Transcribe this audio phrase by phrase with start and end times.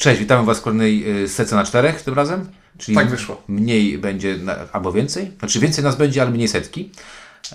[0.00, 2.48] Cześć, witamy Was w kolejnej y, sece na czterech tym razem.
[2.78, 3.42] Czyli Tak wyszło.
[3.48, 5.32] Mniej będzie, na, albo więcej.
[5.38, 6.90] Znaczy więcej nas będzie, ale mniej setki.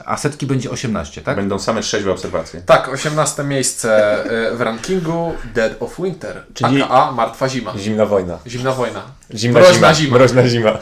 [0.06, 1.36] A setki będzie 18, tak?
[1.36, 2.62] Będą same trzeźwe obserwacje.
[2.66, 4.20] Tak, 18 miejsce
[4.52, 7.74] y, w rankingu Dead of Winter, Czyli- aka Martwa Zima.
[7.78, 8.38] Zimna wojna.
[8.48, 9.02] Zimna wojna.
[9.36, 9.94] Zimna Mroźna zima.
[9.94, 10.18] zima.
[10.18, 10.78] Mroźna zima.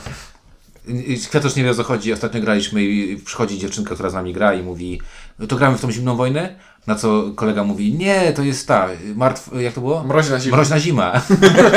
[1.29, 2.13] Kwiatusz nie wie o co chodzi.
[2.13, 5.01] Ostatnio graliśmy i przychodzi dziewczynka, która z nami gra i mówi
[5.49, 6.55] to gramy w tą zimną wojnę?
[6.87, 10.03] Na co kolega mówi, nie, to jest ta, martw, jak to było?
[10.03, 10.57] Mroźna zima.
[10.57, 11.21] Mroźna zima.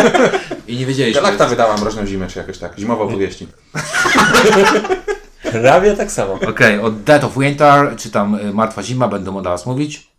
[0.69, 1.23] I nie wiedzieliśmy.
[1.23, 2.79] Galakta wydała mroźną zimę, czy jakoś tak.
[2.79, 3.49] Zimowe opowieści.
[5.63, 6.33] Prawie tak samo.
[6.33, 10.11] Okej, od Dead of Winter, czy tam y, Martwa Zima będą dla Was mówić.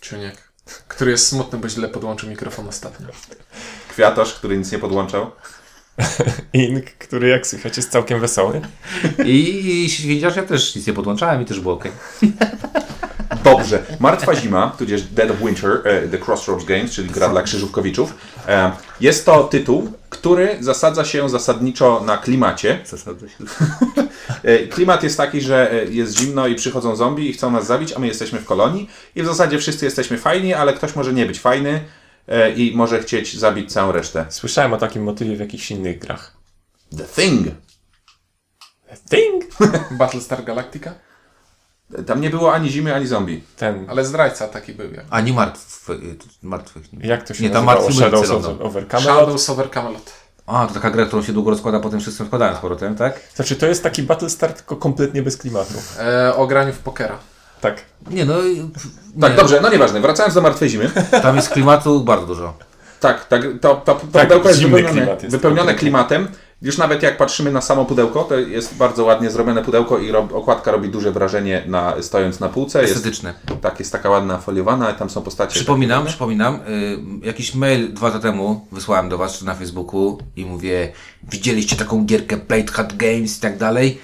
[0.00, 0.52] Ciuniek,
[0.88, 3.06] który jest smutny, bo źle podłączył mikrofon ostatnio.
[3.88, 5.30] Kwiatosz, który nic nie podłączał.
[6.52, 8.60] Ink, który jak słychać jest całkiem wesoły.
[9.24, 11.84] I, i widzisz, ja też nic nie podłączałem i też było ok.
[13.44, 13.82] Dobrze.
[14.00, 18.14] Martwa Zima, tudzież Dead of Winter, e, The Crossroads Games, czyli gra dla krzyżówkowiczów.
[18.48, 22.78] E, Jest to tytuł, który zasadza się zasadniczo na klimacie.
[22.84, 23.36] Zasadzę się.
[24.42, 27.98] E, Klimat jest taki, że jest zimno i przychodzą zombie i chcą nas zabić, a
[27.98, 31.40] my jesteśmy w kolonii i w zasadzie wszyscy jesteśmy fajni, ale ktoś może nie być
[31.40, 31.80] fajny
[32.56, 34.26] i może chcieć zabić całą resztę.
[34.28, 36.36] Słyszałem o takim motywie w jakichś innych grach.
[36.96, 37.46] The Thing.
[39.10, 39.44] Thing!
[39.98, 40.94] Battlestar Galactica?
[42.06, 43.42] Tam nie było ani zimy, ani zombie.
[43.56, 44.92] Ten, Ale zdrajca taki był.
[44.92, 45.04] Jak.
[45.10, 45.88] A nie martw,
[46.42, 46.92] martwych.
[46.92, 47.08] Nie.
[47.08, 47.88] jak to się Nie, tam nazywało?
[47.88, 49.16] martwy Shadows over Camelot?
[49.16, 50.12] Shadows over Camelot.
[50.46, 53.20] A, to taka gra, którą się długo rozkłada, potem wszyscy składają z powrotem, tak?
[53.34, 55.74] Znaczy, to jest taki Battlestar, tylko kompletnie bez klimatu.
[55.98, 57.18] E, o graniu w pokera.
[57.60, 57.84] Tak.
[58.10, 58.70] Nie no, i-
[59.20, 60.00] Tak, nie, dobrze, no nieważne.
[60.00, 60.90] Wracając do Martwej Zimy.
[61.22, 62.54] Tam jest klimatu bardzo dużo.
[63.00, 66.28] Tak, tak, to, to, to Tak, pudełko jest zimny wypełnione, klimat jest wypełnione klimatem.
[66.62, 70.32] Już nawet jak patrzymy na samo pudełko, to jest bardzo ładnie zrobione pudełko i rob,
[70.32, 72.82] okładka robi duże wrażenie na, stojąc na półce.
[72.82, 73.34] Jest, Estetyczne.
[73.60, 75.54] tak, jest taka ładna foliowana, tam są postacie.
[75.54, 80.44] Przypominam, przypominam, y, jakiś mail dwa lata temu wysłałem do Was czy na Facebooku i
[80.46, 80.92] mówię,
[81.32, 84.00] widzieliście taką gierkę Plate Hat Games i tak dalej.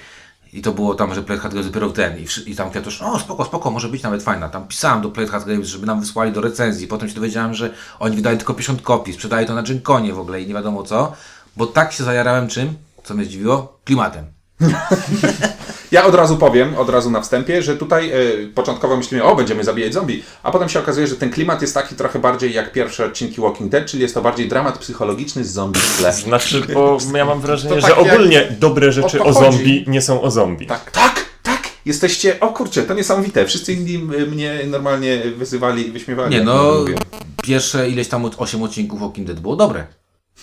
[0.57, 2.17] I to było tam, że Plate Hat Games dopiero ten.
[2.17, 4.49] I, i tam kwiatusz, o spoko, spoko, może być nawet fajna.
[4.49, 6.87] Tam pisałem do Plate Hat Games, żeby nam wysłali do recenzji.
[6.87, 10.41] Potem się dowiedziałem, że oni wydają tylko 50 kopii, sprzedają to na Gynkonie w ogóle
[10.41, 11.13] i nie wiadomo co.
[11.57, 12.73] Bo tak się zajarałem czym,
[13.03, 14.36] co mnie zdziwiło, klimatem.
[15.91, 18.15] Ja od razu powiem, od razu na wstępie, że tutaj e,
[18.55, 21.95] początkowo myślimy, o, będziemy zabijać zombie, a potem się okazuje, że ten klimat jest taki
[21.95, 25.79] trochę bardziej jak pierwsze odcinki Walking Dead, czyli jest to bardziej dramat psychologiczny z zombie
[25.79, 26.13] w tle.
[26.13, 30.01] Znaczy, bo ja mam wrażenie, że tak jak- ogólnie dobre rzeczy o o, zombie nie
[30.01, 30.67] są o zombie.
[30.67, 30.91] Tak.
[30.91, 31.69] Tak, tak!
[31.85, 33.45] Jesteście, o kurczę, to niesamowite.
[33.45, 33.97] Wszyscy inni
[34.31, 36.35] mnie normalnie wyzywali i wyśmiewali.
[36.35, 36.85] Nie no,
[37.43, 39.87] pierwsze ileś tam 8 odcinków Walking Dead było dobre.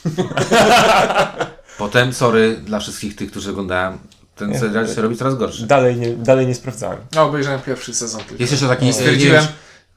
[1.78, 3.98] Potem, sorry dla wszystkich tych, którzy oglądałem,
[4.36, 5.66] ten serial się robi coraz gorszy.
[5.66, 6.98] Dalej nie, dalej nie sprawdzałem.
[7.14, 8.42] Ja obejrzałem pierwszy sezon tylko.
[8.42, 9.44] Jest jeszcze taki, I nie stwierdziłem,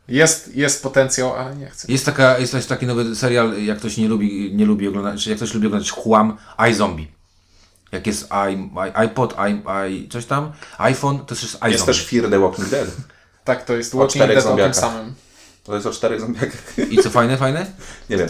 [0.08, 1.92] jest, jest potencjał, ale nie chcę.
[1.92, 5.30] jest, taka, jest też taki nowy serial, jak ktoś nie lubi, nie lubi oglądać, czy
[5.30, 6.38] jak ktoś lubi oglądać chłam,
[6.72, 7.08] iZombie.
[7.92, 11.72] Jak jest i, i, iPod, i, i, coś tam, iPhone, to jest iZombie.
[11.72, 12.88] Jest też Fear the Walking Dead.
[13.44, 15.14] Tak, to jest Walking Dead o tym samym.
[15.68, 16.64] To jest o czterech zombiakach.
[16.90, 17.66] I co fajne, fajne?
[18.10, 18.28] Nie wiem.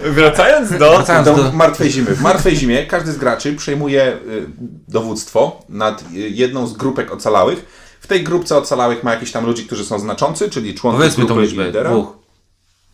[0.16, 0.76] Wracając do...
[0.96, 1.52] Wracając Do do...
[1.52, 2.14] Martwej Zimy.
[2.14, 4.46] W Martwej Zimie każdy z graczy przejmuje y,
[4.88, 7.66] dowództwo nad y, jedną z grupek ocalałych.
[8.00, 11.42] W tej grupce ocalałych ma jakichś tam ludzi, którzy są znaczący, czyli członków Powiedzmy grupy
[11.42, 11.90] liczbę, lidera.
[11.90, 12.08] dwóch.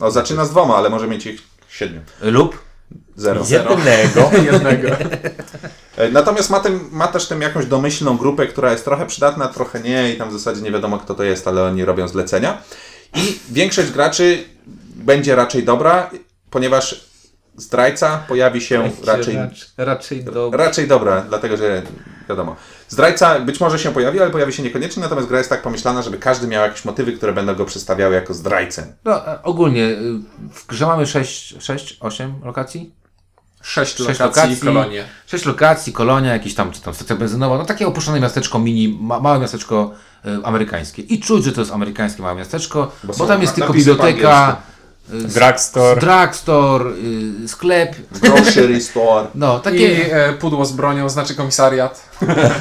[0.01, 2.01] No, zaczyna z dwoma, ale może mieć ich siedmiu.
[2.23, 2.59] Lub?
[3.17, 3.45] Zero.
[3.49, 4.31] Jednego.
[4.53, 4.89] Jednego.
[5.97, 9.81] E, Natomiast ma, tym, ma też tym jakąś domyślną grupę, która jest trochę przydatna, trochę
[9.81, 12.63] nie i tam w zasadzie nie wiadomo kto to jest, ale oni robią zlecenia.
[13.15, 14.45] I większość graczy
[14.97, 16.11] będzie raczej dobra,
[16.51, 17.13] ponieważ
[17.57, 19.39] zdrajca pojawi się raczej,
[19.77, 20.51] raczej do...
[20.51, 21.83] raczej dobra, dlatego że
[22.29, 22.57] wiadomo.
[22.89, 26.19] Zdrajca być może się pojawi, ale pojawi się niekoniecznie, natomiast gra jest tak pomyślana, żeby
[26.19, 28.87] każdy miał jakieś motywy, które będą go przedstawiały jako zdrajcę.
[29.05, 29.99] No, e, ogólnie y,
[30.53, 32.95] w grze mamy 6, 6 8 lokacji?
[33.63, 34.57] Sześć Sześć lokacji, lokacji.
[34.67, 35.05] kolonie.
[35.27, 39.21] Sześć lokacji, kolonia, jakieś tam, czy tam stacja benzynowa, no takie opuszczone miasteczko mini, ma,
[39.21, 39.91] małe miasteczko
[40.27, 41.03] y, amerykańskie.
[41.03, 44.57] I czuć, że to jest amerykańskie małe miasteczko, bo, są tam jest tylko biblioteka,
[45.09, 46.01] Drugstore.
[46.01, 46.91] drugstore,
[47.45, 49.27] y, sklep, Grocery store.
[49.35, 52.11] no I takie, e, pudło z bronią, znaczy komisariat.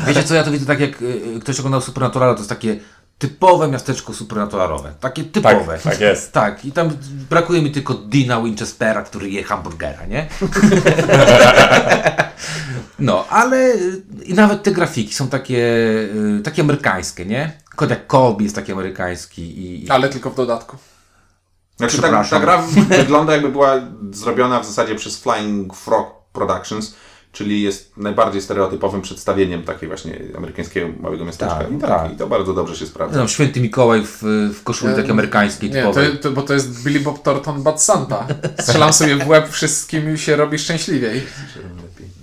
[0.07, 2.79] wiecie co, ja to widzę tak jak y, ktoś oglądał Supernatural, to jest takie
[3.21, 5.73] typowe miasteczko supernaturalowe, takie typowe.
[5.73, 6.31] Tak, tak jest.
[6.31, 6.89] Tak, i tam
[7.29, 10.27] brakuje mi tylko Dina Winchestera, który je hamburgera, nie?
[12.99, 13.73] No, ale
[14.25, 15.57] i nawet te grafiki są takie,
[16.37, 17.51] y, takie amerykańskie, nie?
[17.75, 19.85] Kodak Colby jest taki amerykański i...
[19.85, 20.77] i Ale tylko w dodatku.
[21.77, 22.63] Znaczy, ta, ta gra
[23.01, 23.81] wygląda jakby była
[24.11, 26.95] zrobiona w zasadzie przez Flying Frog Productions,
[27.31, 31.55] czyli jest najbardziej stereotypowym przedstawieniem takiej właśnie amerykańskiego małego miasteczka.
[31.55, 32.13] Tak, I, tak, tak.
[32.13, 33.17] I to bardzo dobrze się sprawdza.
[33.17, 34.23] Tam święty Mikołaj w,
[34.59, 38.27] w koszuli takiej amerykańskiej Nie, to, to, bo to jest Billy Bob Thornton Bad Santa.
[38.59, 41.21] Strzelam sobie w łeb, wszystkim się robi szczęśliwiej.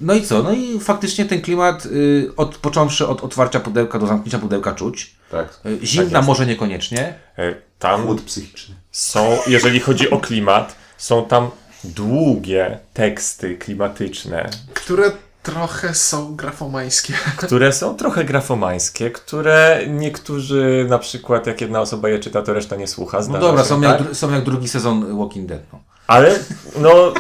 [0.01, 0.43] No i co?
[0.43, 5.15] No i faktycznie ten klimat, y, od, począwszy od otwarcia pudełka do zamknięcia pudełka czuć.
[5.31, 5.61] Tak.
[5.67, 7.15] Y, zimna może niekoniecznie.
[7.39, 8.75] E, Tam Chłód psychiczny.
[8.93, 11.51] są, jeżeli chodzi o klimat, są tam
[11.85, 15.11] długie teksty klimatyczne, Które
[15.43, 17.13] trochę są grafomańskie.
[17.37, 22.77] które są trochę grafomańskie, które niektórzy, na przykład jak jedna osoba je czyta, to reszta
[22.77, 23.21] nie słucha.
[23.29, 24.01] No dobra, się, są, tak?
[24.01, 25.61] jak, są jak drugi sezon Walking Dead.
[25.73, 25.79] No.
[26.07, 26.39] Ale
[26.77, 27.13] no,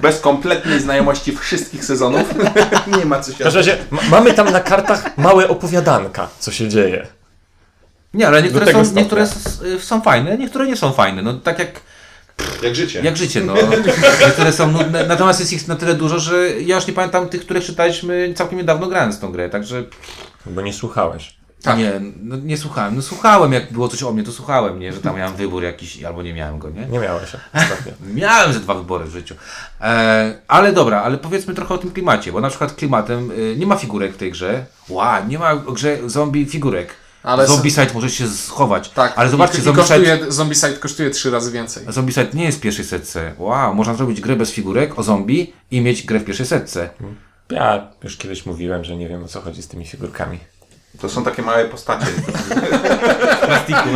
[0.00, 2.22] Bez kompletnej znajomości wszystkich sezonów
[2.98, 6.52] nie ma co się w każdym razie ma- mamy tam na kartach małe opowiadanka, co
[6.52, 7.06] się dzieje.
[8.14, 9.26] Nie, ale niektóre, są, niektóre
[9.80, 11.22] są fajne, niektóre nie są fajne.
[11.22, 11.80] No tak jak,
[12.62, 13.00] Jak życie.
[13.02, 13.54] jak życie, no.
[14.26, 17.40] niektóre są nudne, natomiast jest ich na tyle dużo, że ja już nie pamiętam tych,
[17.40, 19.84] które czytaliśmy całkiem niedawno grając w tą grę, także
[20.46, 21.36] Bo nie słuchałeś.
[21.76, 21.92] nie,
[22.22, 22.96] no, nie słuchałem.
[22.96, 26.04] No słuchałem, jak było coś o mnie, to słuchałem, nie, że tam miałem wybór jakiś,
[26.04, 26.86] albo nie miałem go, nie?
[26.86, 27.30] Nie miałeś.
[28.14, 29.34] Miałem ze dwa wybory w życiu.
[29.80, 33.66] E, ale dobra, ale powiedzmy trochę o tym klimacie, bo na przykład klimatem y, nie
[33.66, 34.66] ma figurek w tej grze.
[34.88, 36.94] Ła, nie ma w grze zombie figurek.
[37.26, 38.90] Ale Zombicide może się schować.
[38.90, 41.84] Tak, ale zobaczcie, i, i Zombicide, kosztuje, Zombicide kosztuje trzy razy więcej.
[41.88, 43.34] Zombicide nie jest w pierwszej setce.
[43.38, 46.90] Wow, można zrobić grę bez figurek o zombie i mieć grę w pierwszej setce.
[47.50, 50.38] Ja już kiedyś mówiłem, że nie wiem o co chodzi z tymi figurkami.
[51.00, 52.06] To są takie małe postacie.
[53.46, 53.88] plastiku.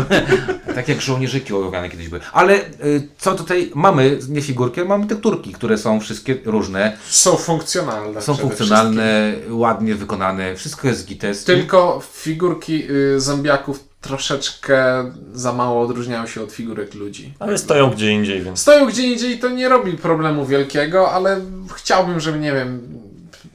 [0.75, 2.21] tak jak żołnierzyki ołowiane kiedyś były.
[2.33, 6.97] Ale y, co tutaj mamy, nie figurki, ale mamy tekturki, które są wszystkie różne.
[7.09, 8.23] Są funkcjonalne.
[8.23, 11.45] Są funkcjonalne, ładnie wykonane, wszystko jest gites.
[11.45, 17.35] Tylko figurki y, zombiaków troszeczkę za mało odróżniają się od figurek ludzi.
[17.39, 21.41] Ale stoją gdzie indziej, więc Stoją gdzie indziej, to nie robi problemu wielkiego, ale
[21.75, 23.01] chciałbym, żeby, nie wiem,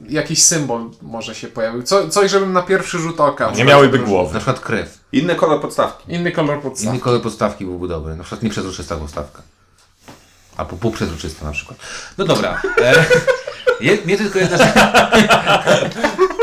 [0.08, 1.82] jakiś symbol może się pojawił.
[1.82, 3.50] Co, coś, żebym na pierwszy rzut oka...
[3.50, 4.34] nie miałyby Na głowy.
[4.38, 4.98] przykład krew.
[5.12, 6.12] Inny kolor podstawki.
[6.14, 6.88] Inny kolor podstaw.
[6.92, 8.16] Inny kolor podstawki byłby dobry.
[8.16, 9.42] Na przykład nieprzezroczysta podstawka.
[10.56, 11.78] Albo półprzezroczysta na przykład.
[12.18, 12.62] No dobra.
[12.80, 13.04] E,
[13.84, 14.74] je, mnie tylko jedna rzecz.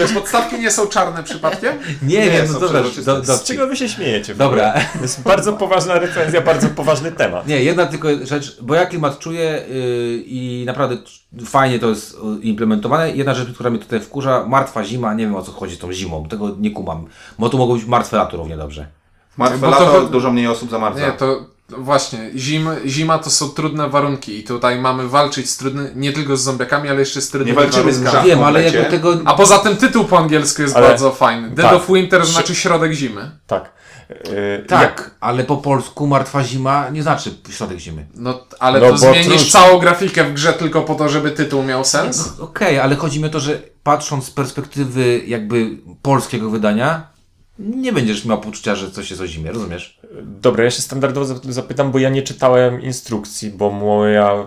[0.00, 1.78] Wiesz, podstawki nie są czarne przypadkiem?
[2.02, 2.82] Nie, Nie, wiem, są no dobra.
[3.04, 4.34] Do, do, Z czego wy się śmiejecie?
[4.34, 4.72] Dobra.
[4.72, 7.46] To jest bardzo poważna recenzja, bardzo poważny temat.
[7.46, 10.96] Nie, jedna tylko rzecz, bo ja klimat czuję yy, i naprawdę
[11.44, 13.10] fajnie to jest yy, implementowane.
[13.10, 15.92] Jedna rzecz, która mnie tutaj wkurza, martwa zima, nie wiem o co chodzi z tą
[15.92, 17.06] zimą, tego nie kumam.
[17.38, 18.86] Bo tu mogło być martwe lato równie dobrze.
[19.36, 21.06] Martwe Bo to- lato, dużo mniej osób zamarza.
[21.06, 21.46] Nie, to
[21.78, 26.36] właśnie, zim, zima to są trudne warunki i tutaj mamy walczyć z trudny, nie tylko
[26.36, 28.28] z zombiakami, ale jeszcze z trudnymi Nie walczymy z warunkami.
[28.28, 29.18] Wiem, ale jakby tego...
[29.24, 31.50] A poza tym tytuł po angielsku jest Ale- bardzo fajny.
[31.50, 31.76] Dead tak.
[31.76, 33.30] of Winter znaczy środek zimy.
[33.46, 33.72] Tak.
[34.10, 38.06] Yy, Tak, ale po polsku martwa zima nie znaczy środek zimy.
[38.14, 39.44] No, ale No, to bo zmienisz trudno.
[39.50, 42.32] całą grafikę w grze tylko po to, żeby tytuł miał sens?
[42.38, 45.70] No, Okej, ale chodzi mi o to, że patrząc z perspektywy jakby
[46.02, 47.09] polskiego wydania,
[47.60, 50.00] nie będziesz miał poczucia, że coś jest o zimie, rozumiesz?
[50.22, 54.46] Dobra, ja się standardowo zap- zapytam, bo ja nie czytałem instrukcji, bo moja,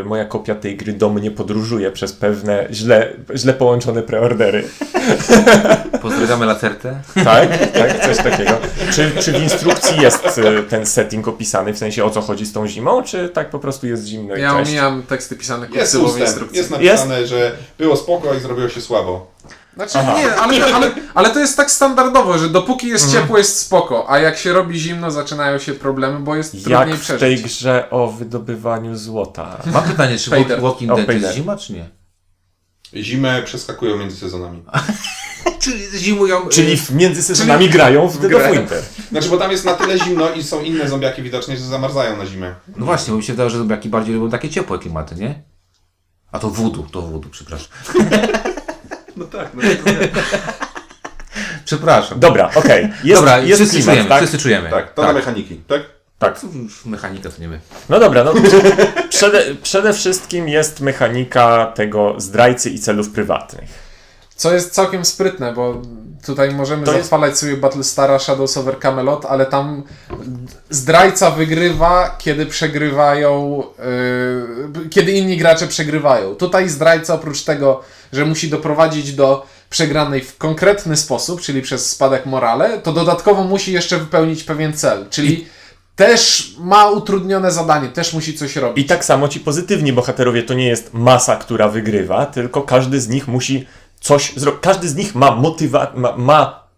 [0.00, 4.64] y, moja kopia tej gry do mnie podróżuje przez pewne źle, źle połączone preordery.
[6.02, 7.00] Pozdrawiamy Lacertę.
[7.24, 7.72] Tak?
[7.72, 8.06] Tak?
[8.06, 8.50] Coś takiego.
[8.92, 12.52] Czy, czy w instrukcji jest y, ten setting opisany, w sensie o co chodzi z
[12.52, 14.68] tą zimą, czy tak po prostu jest zimno i Ja cześć?
[14.68, 16.58] omijam teksty pisane Jest ustęp, instrukcji.
[16.58, 19.30] jest napisane, że było spoko i zrobiło się słabo.
[19.78, 20.14] Znaczy Aha.
[20.18, 24.18] nie, ale, ale, ale to jest tak standardowo, że dopóki jest ciepło jest spoko, a
[24.18, 27.42] jak się robi zimno zaczynają się problemy, bo jest Jak trudniej w tej przeżyć.
[27.42, 29.62] grze o wydobywaniu złota.
[29.66, 30.60] Mam pytanie, czy Fader.
[30.60, 31.88] Walking Dead jest zima, czy nie?
[32.94, 34.62] Zimę przeskakują między sezonami.
[35.60, 36.48] Czy zimują...
[36.48, 38.82] Czyli w między sezonami grają w Dead of Winter.
[39.10, 42.26] Znaczy, bo tam jest na tyle zimno i są inne zombiaki widocznie, że zamarzają na
[42.26, 42.54] zimę.
[42.76, 45.42] No właśnie, bo mi się wydaje, że zombiaki bardziej lubią takie ciepłe klimaty, nie?
[46.32, 47.68] A to voodoo, to voodoo, przepraszam.
[49.18, 49.62] No tak, no
[51.64, 52.20] Przepraszam.
[52.20, 52.88] Dobra, okej.
[53.04, 54.18] Jest, Dobra, jest wszyscy klimat, czujemy, tak?
[54.18, 54.70] wszyscy czujemy.
[54.70, 55.82] tak, to na mechaniki, tak?
[56.18, 56.40] Tak.
[56.62, 57.60] Już Mechanika to nie my.
[57.88, 58.32] No dobra, no
[59.10, 63.88] przede, przede wszystkim jest mechanika tego zdrajcy i celów prywatnych.
[64.36, 65.82] Co jest całkiem sprytne, bo
[66.26, 69.82] tutaj możemy To jest- zachwalać sobie Battlestara Shadows over Camelot, ale tam
[70.70, 73.62] zdrajca wygrywa, kiedy przegrywają,
[74.82, 76.34] yy, kiedy inni gracze przegrywają.
[76.34, 77.80] Tutaj zdrajca oprócz tego,
[78.12, 83.72] że musi doprowadzić do przegranej w konkretny sposób, czyli przez spadek morale, to dodatkowo musi
[83.72, 85.46] jeszcze wypełnić pewien cel, czyli
[85.96, 88.84] też ma utrudnione zadanie, też musi coś robić.
[88.84, 93.08] I tak samo ci pozytywni bohaterowie to nie jest masa, która wygrywa, tylko każdy z
[93.08, 93.66] nich musi
[94.00, 94.60] coś zrobić.
[94.62, 96.68] Każdy z nich ma motywa, ma, ma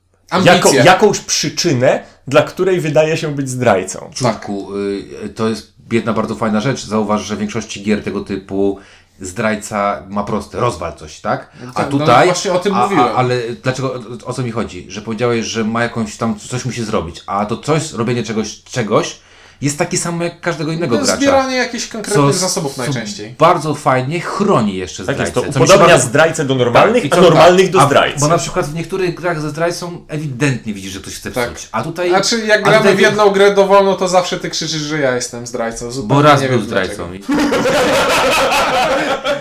[0.44, 4.10] jako, jakąś przyczynę, dla której wydaje się być zdrajcą.
[4.14, 4.76] Członku,
[5.24, 6.84] y, to jest jedna bardzo fajna rzecz.
[6.84, 8.78] Zauważ, że w większości gier tego typu
[9.20, 11.50] zdrajca ma proste, rozwal coś, tak?
[11.70, 12.26] A Tak, no tutaj...
[12.26, 13.04] właśnie o tym a, mówiłem.
[13.04, 14.86] A, ale dlaczego, o, o co mi chodzi?
[14.88, 19.20] Że powiedziałeś, że ma jakąś tam, coś musi zrobić, a to coś, robienie czegoś, czegoś
[19.60, 21.16] jest takie samo jak każdego innego No, gracza.
[21.16, 23.34] zbieranie jakichś konkretnych Co- zasobów co najczęściej.
[23.38, 25.52] Bardzo fajnie chroni jeszcze Tak jest, zdrajcę.
[25.52, 27.72] to mi się upodobnia bardzo- zdrajcę do normalnych, Tak, i co- normalnych tak.
[27.72, 28.20] do A- zdrajcy.
[28.20, 31.52] Bo na przykład w niektórych grach ze zdrajcą ewidentnie widzisz, że ktoś chce Tak.
[31.52, 31.68] psuć.
[31.72, 32.14] A tutaj...
[32.14, 35.14] A czy jak gramy tutaj w jedną grę dowolną, to zawsze ty krzyczysz, że ja
[35.14, 35.90] jestem zdrajcą.
[35.90, 36.94] Zupełnie Bo raz nie był zdrajcą.
[36.94, 37.34] dlaczego.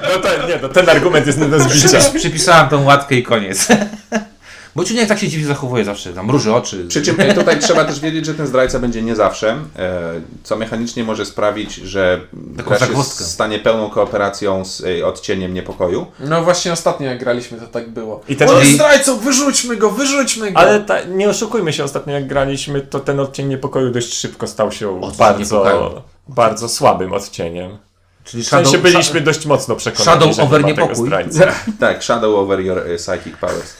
[0.03, 1.99] No to, nie, no, ten argument jest nie do zbicia.
[2.15, 3.67] I przypisałem tą łatkę i koniec.
[4.79, 6.85] Bo Ciuniek tak się dziwnie zachowuje zawsze, tam mruży oczy.
[6.87, 10.01] Przy czym e, tutaj trzeba też wiedzieć, że ten zdrajca będzie nie zawsze, e,
[10.43, 12.21] co mechanicznie może sprawić, że
[13.03, 16.05] w stanie pełną kooperacją z e, odcieniem niepokoju.
[16.19, 18.21] No właśnie ostatnio jak graliśmy, to tak było.
[18.27, 20.59] I ten- On jest zdrajcą, wyrzućmy go, wyrzućmy go!
[20.59, 24.71] Ale ta, nie oszukujmy się, ostatnio jak graliśmy, to ten odcień niepokoju dość szybko stał
[24.71, 26.01] się Odcień bardzo, niepokoju.
[26.27, 27.77] bardzo słabym odcieniem.
[28.23, 31.09] Czyli W sensie Shadow, byliśmy dość mocno przekonani, Shadow że over nie ma tego niepokój.
[31.79, 33.73] Tak, shadow over your psychic powers.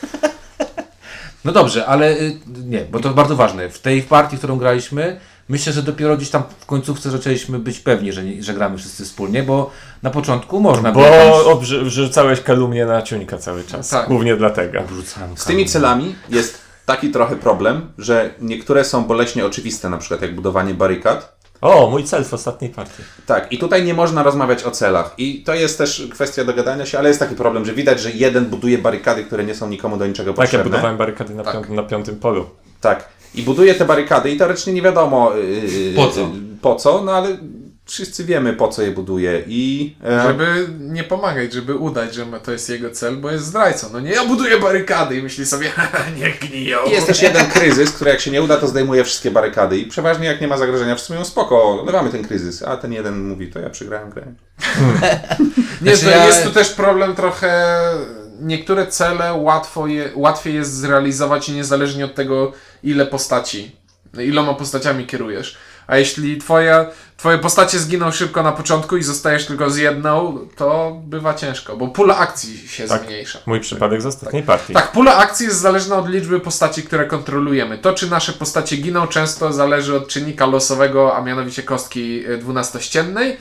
[1.46, 3.69] No dobrze, ale y, nie, bo to bardzo ważne.
[3.69, 5.19] W tej partii, którą graliśmy,
[5.50, 9.05] myślę, że dopiero gdzieś tam w końcówce zaczęliśmy być pewni, że, nie, że gramy wszyscy
[9.05, 9.72] wspólnie, bo
[10.03, 13.89] na początku można Bo było obrze- wrzucałeś kalumnię na ciuńka cały czas.
[13.89, 14.08] Tak.
[14.08, 14.79] Głównie dlatego.
[14.84, 20.22] wrzucałem Z tymi celami jest taki trochę problem, że niektóre są boleśnie oczywiste, na przykład
[20.22, 21.38] jak budowanie barykad.
[21.61, 23.03] O, mój cel w ostatniej partii.
[23.25, 25.13] Tak, i tutaj nie można rozmawiać o celach.
[25.17, 28.45] I to jest też kwestia dogadania się, ale jest taki problem, że widać, że jeden
[28.45, 30.63] buduje barykady, które nie są nikomu do niczego Tak, ja potrzebne.
[30.69, 32.45] budowałem barykady na, piątym, na piątym polu.
[32.81, 33.09] Tak.
[33.35, 36.19] I buduje te barykady i teoretycznie nie wiadomo yy, Po co?
[36.21, 36.27] yy,
[36.61, 37.37] po co, no ale
[37.89, 42.51] wszyscy wiemy po co je buduje i e, Żeby nie pomagać, żeby udać, że to
[42.51, 43.88] jest jego cel, bo jest zdrajcą.
[43.93, 45.72] No nie, ja buduję barykady i myśli sobie,
[46.19, 46.77] nie gniją.
[46.88, 49.86] i jest też jeden kryzys, który jak się nie uda, to zdejmuje wszystkie barykady i
[49.86, 53.48] przeważnie jak nie ma zagrożenia, wszyscy mówią spoko, olewamy ten kryzys, a ten jeden mówi,
[53.48, 54.25] to ja przegrałem grę.
[55.81, 57.74] Nie, Znaczy to ja- jest tu też problem trochę.
[58.41, 62.51] Niektóre cele łatwo je, łatwiej jest zrealizować niezależnie od tego,
[62.84, 63.75] ile postaci,
[64.19, 65.58] iloma postaciami kierujesz.
[65.89, 66.86] A jeśli twoje,
[67.17, 71.88] twoje postacie zginą szybko na początku i zostajesz tylko z jedną, to bywa ciężko, bo
[71.88, 73.03] pula akcji się Tak.
[73.03, 73.39] zmniejsza.
[73.46, 74.74] Mój przypadek z ostatniej partii.
[74.74, 77.77] Tak, pula akcji jest zależna od liczby postaci, które kontrolujemy.
[77.77, 83.38] To, czy nasze postacie giną, często zależy od czynnika losowego, a mianowicie kostki e, dwunastościennej.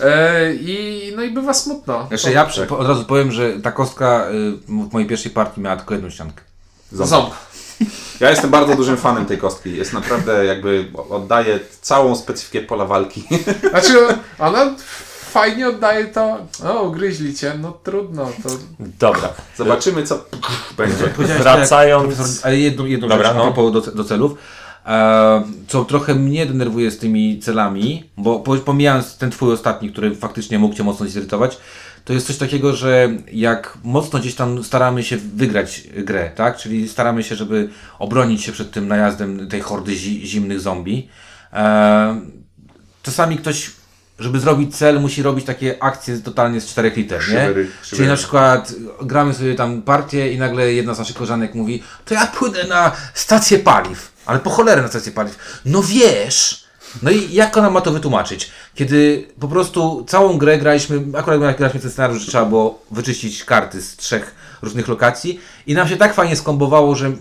[0.00, 2.08] E, I, no i bywa smutno.
[2.10, 4.52] Jeszcze ja od razu powiem, że ta kostka y,
[4.88, 6.42] w mojej pierwszej partii miała tylko jedną ściankę.
[6.92, 7.30] Ząb.
[8.20, 9.76] Ja jestem bardzo dużym fanem tej kostki.
[9.76, 13.24] Jest naprawdę jakby oddaje całą specyfikę pola walki.
[13.70, 13.98] Znaczy,
[14.38, 14.74] ona
[15.30, 16.38] fajnie oddaje to.
[16.64, 18.24] O, ugryźli cię, no trudno.
[18.42, 18.48] To...
[18.80, 19.28] Dobra.
[19.56, 20.24] Zobaczymy co
[20.76, 21.04] będzie.
[21.38, 23.70] Wracając- ale jedną, jedną Dobra, rzecz no.
[23.70, 24.32] do, do celów.
[24.86, 30.14] E, co trochę mnie denerwuje z tymi celami, bo po- pomijając ten twój ostatni, który
[30.14, 31.58] faktycznie mógł cię mocno zirytować,
[32.04, 36.56] to jest coś takiego, że jak mocno gdzieś tam staramy się wygrać grę, tak?
[36.56, 41.08] Czyli staramy się, żeby obronić się przed tym najazdem tej hordy zi zimnych zombie.
[41.52, 42.20] E,
[43.02, 43.70] czasami ktoś,
[44.18, 47.24] żeby zrobić cel, musi robić takie akcje totalnie z czterech liter, nie?
[47.46, 51.82] Szybery, Czyli na przykład gramy sobie tam partię i nagle jedna z naszych koleżanek mówi
[52.04, 54.11] to ja pójdę na stację paliw.
[54.26, 55.38] Ale po cholerę na stację paliw.
[55.64, 56.64] No wiesz!
[57.02, 58.50] No i jak ona ma to wytłumaczyć?
[58.74, 63.82] Kiedy po prostu całą grę graliśmy, akurat graliśmy ten scenariusz, że trzeba było wyczyścić karty
[63.82, 67.12] z trzech różnych lokacji i nam się tak fajnie skombowało, że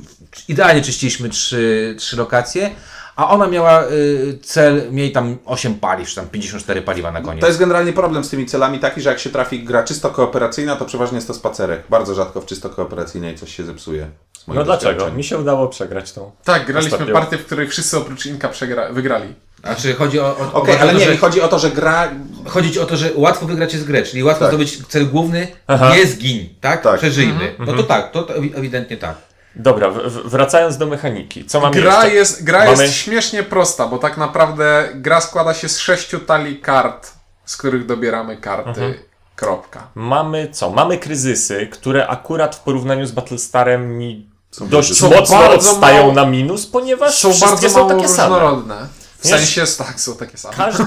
[0.48, 2.72] idealnie czyściliśmy trzy, trzy lokacje,
[3.16, 7.42] a ona miała y, cel, mieli tam 8 paliw, czy tam 54 paliwa na koniec.
[7.42, 10.76] To jest generalnie problem z tymi celami taki, że jak się trafi gra czysto kooperacyjna,
[10.76, 11.84] to przeważnie jest to spacerek.
[11.90, 14.10] Bardzo rzadko w czysto kooperacyjnej coś się zepsuje.
[14.48, 15.12] No dlaczego?
[15.12, 16.32] Mi się udało przegrać tą.
[16.44, 17.14] Tak, graliśmy Ostatnio.
[17.14, 19.34] partię, w której wszyscy oprócz Inka przegra- wygrali.
[19.60, 22.12] Znaczy chodzi o, o, Okej, o, ale to, nie, że- chodzi o to, że gra...
[22.48, 24.50] Chodzi o to, że łatwo wygrać jest grę, czyli łatwo Tak.
[24.50, 25.96] zdobyć cel główny, Aha.
[25.96, 26.82] nie zgiń, tak?
[26.82, 26.98] Tak.
[26.98, 27.56] Przeżyjmy.
[27.60, 29.16] No to tak, to, to ewi- ewidentnie tak.
[29.56, 29.90] Dobra,
[30.26, 31.46] wracając do mechaniki.
[31.46, 32.16] Co mamy Gra, jeszcze?
[32.16, 36.60] jest, gra Mamy- jest śmiesznie prosta, bo tak naprawdę gra składa się z sześciu talii
[36.60, 37.12] kart,
[37.46, 38.70] z których dobieramy karty.
[38.70, 38.94] Mhm.
[39.36, 39.88] Kropka.
[39.96, 40.70] Mamy co?
[40.70, 44.30] Mamy kryzysy, które akurat w porównaniu z Battlestarem mi
[44.60, 48.30] dość Są mocno bardzo odstają mało- na minus, ponieważ Są wszystkie bardzo są takie same.
[48.36, 48.88] różnorodne.
[49.20, 49.32] W Nie?
[49.32, 50.56] sensie, tak, są takie same.
[50.56, 50.84] Każdy,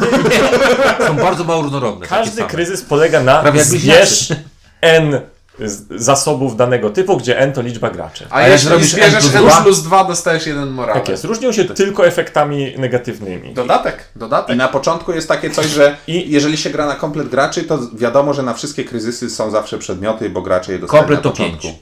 [1.06, 2.06] Są bardzo mało różnorodne.
[2.06, 2.49] każdy same.
[2.49, 4.28] kryzys polega na Prawie zbierz
[4.80, 5.21] n
[5.64, 8.26] z- zasobów danego typu, gdzie n to liczba graczy.
[8.30, 9.61] A, jak jeśli zbierzesz N plus N dwa?
[9.62, 11.00] plus 2, dostajesz jeden morale.
[11.00, 11.25] Tak jest.
[11.25, 13.54] Różnią się tylko efektami negatywnymi.
[13.54, 14.56] Dodatek, I dodatek.
[14.56, 18.35] na początku jest takie coś, że I- jeżeli się gra na komplet graczy, to wiadomo,
[18.35, 21.62] że na wszystkie kryzysy są zawsze przedmioty, bo gracze je dostają Komplet na to początku.
[21.62, 21.76] pięć.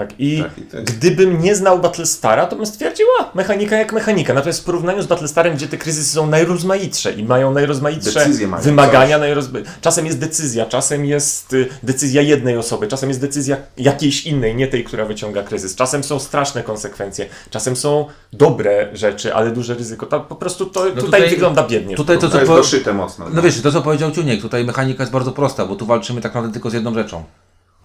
[0.00, 3.76] Tak, i Tak, i to jest- gdybym nie znał Battlestara, to bym stwierdził, a mechanika
[3.76, 4.34] jak mechanika.
[4.34, 9.18] Natomiast w porównaniu z Battlestarem, gdzie te kryzysy są najrozmaitsze i mają najrozmaitsze mają, wymagania,
[9.18, 9.58] najrozma...
[9.80, 14.68] czasem jest decyzja, czasem jest y, decyzja jednej osoby, czasem jest decyzja jakiejś innej, nie
[14.68, 15.74] tej, która wyciąga kryzys.
[15.74, 20.06] Czasem są straszne konsekwencje, czasem są dobre rzeczy, ale duże ryzyko.
[20.06, 21.96] Ta, po prostu to tutaj, No tutaj- wygląda biednie.
[21.96, 22.56] Tutaj to, To co jest po...
[22.56, 23.26] doszyte mocno.
[23.32, 26.30] No wiesz, to co powiedział Ciuniek, tutaj mechanika jest bardzo prosta, bo tu walczymy tak
[26.30, 27.24] naprawdę tylko z jedną rzeczą.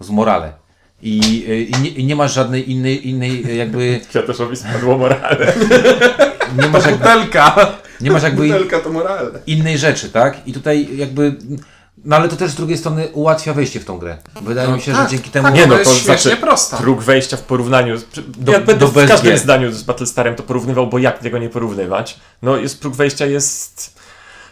[0.00, 0.52] Z morale.
[1.02, 1.18] I,
[1.76, 4.00] i, nie, i nie masz żadnej innej, innej jakby...
[4.10, 5.52] Kwiatoszowi spadło morale.
[6.62, 7.56] Nie masz jakby, Butelka!
[8.00, 9.38] nie masz jakby Butelka to moralne.
[9.46, 10.36] innej rzeczy, tak?
[10.48, 11.36] I tutaj jakby...
[12.04, 14.16] No ale to też z drugiej strony ułatwia wejście w tą grę.
[14.42, 15.46] Wydaje mi się, tak, że dzięki temu...
[15.48, 16.76] tak, Nie, no to jest znaczy, prosta.
[16.76, 17.96] Próg wejścia w porównaniu.
[18.38, 21.48] Do- ja będę do w każdym zdaniu z Battlestarem to porównywał, bo jak tego nie
[21.48, 22.16] porównywać?
[22.42, 23.95] No jest próg wejścia jest.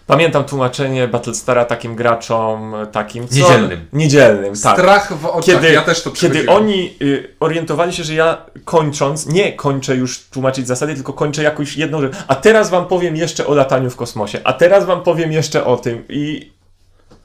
[0.06, 3.28] Pamiętam tłumaczenie Battlestara takim graczom, takim.
[3.28, 3.34] Co?
[3.34, 3.87] Niedzielnym.
[3.92, 4.78] Niedzielnym, tak.
[4.78, 9.26] Strach w oczach, Kiedy, ja też to kiedy oni y, orientowali się, że ja kończąc,
[9.26, 12.12] nie kończę już tłumaczyć zasady, tylko kończę jakąś jedną rzecz.
[12.28, 15.76] A teraz wam powiem jeszcze o lataniu w kosmosie, a teraz wam powiem jeszcze o
[15.76, 16.04] tym.
[16.08, 16.52] I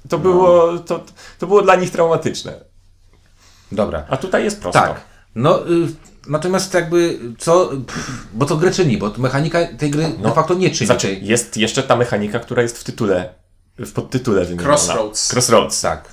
[0.09, 1.03] to było, to,
[1.39, 2.53] to było dla nich traumatyczne.
[3.71, 4.05] Dobra.
[4.09, 4.79] A tutaj jest prosto.
[4.79, 5.01] Tak.
[5.35, 5.87] No, y,
[6.27, 10.69] natomiast jakby co, pff, bo to grę czyni, bo mechanika tej gry de facto nie
[10.69, 10.85] czyni.
[10.85, 13.29] Znaczy, tej- jest jeszcze ta mechanika, która jest w tytule,
[13.79, 14.67] w podtytule wymieniona.
[14.69, 15.33] Crossroads.
[15.33, 15.81] Crossroads.
[15.81, 16.05] Tak.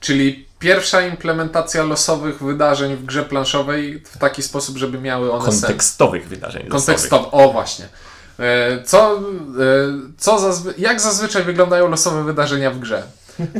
[0.00, 5.60] Czyli pierwsza implementacja losowych wydarzeń w grze planszowej w taki sposób, żeby miały one sens.
[5.60, 6.86] Kontekstowych wydarzeń losowych.
[6.86, 7.30] Kontekstowo.
[7.30, 7.88] O, właśnie.
[8.38, 9.20] E, Co, e,
[10.18, 13.02] co zazwy- jak zazwyczaj wyglądają losowe wydarzenia w grze?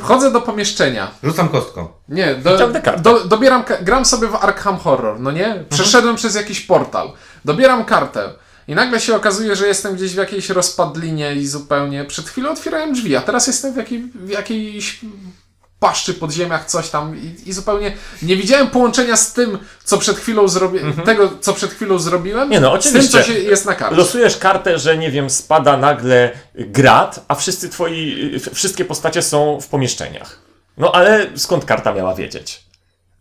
[0.00, 1.10] Wchodzę do pomieszczenia.
[1.22, 1.88] Rzucam kostką.
[2.08, 5.64] Nie, do, do, dobieram, gram sobie w Arkham Horror, no nie?
[5.68, 7.12] Przeszedłem przez jakiś portal.
[7.44, 8.32] Dobieram kartę.
[8.68, 12.04] I nagle się okazuje, że jestem gdzieś w jakiejś rozpadlinie i zupełnie...
[12.04, 15.00] Przed chwilą otwierałem drzwi, a teraz jestem w, jakiej, w jakiejś
[15.80, 20.48] paszczy, podziemiach, coś tam i, i zupełnie nie widziałem połączenia z tym, co przed chwilą
[20.48, 22.50] zrobiłem, tego, co przed chwilą zrobiłem, Mhm.
[22.50, 23.18] Nie no, z tym, oczywiście.
[23.18, 23.96] co się jest na karcie.
[23.96, 29.66] Losujesz kartę, że nie wiem, spada nagle grat, a wszyscy twoi, wszystkie postacie są w
[29.66, 30.38] pomieszczeniach.
[30.78, 32.62] No ale skąd karta miała wiedzieć?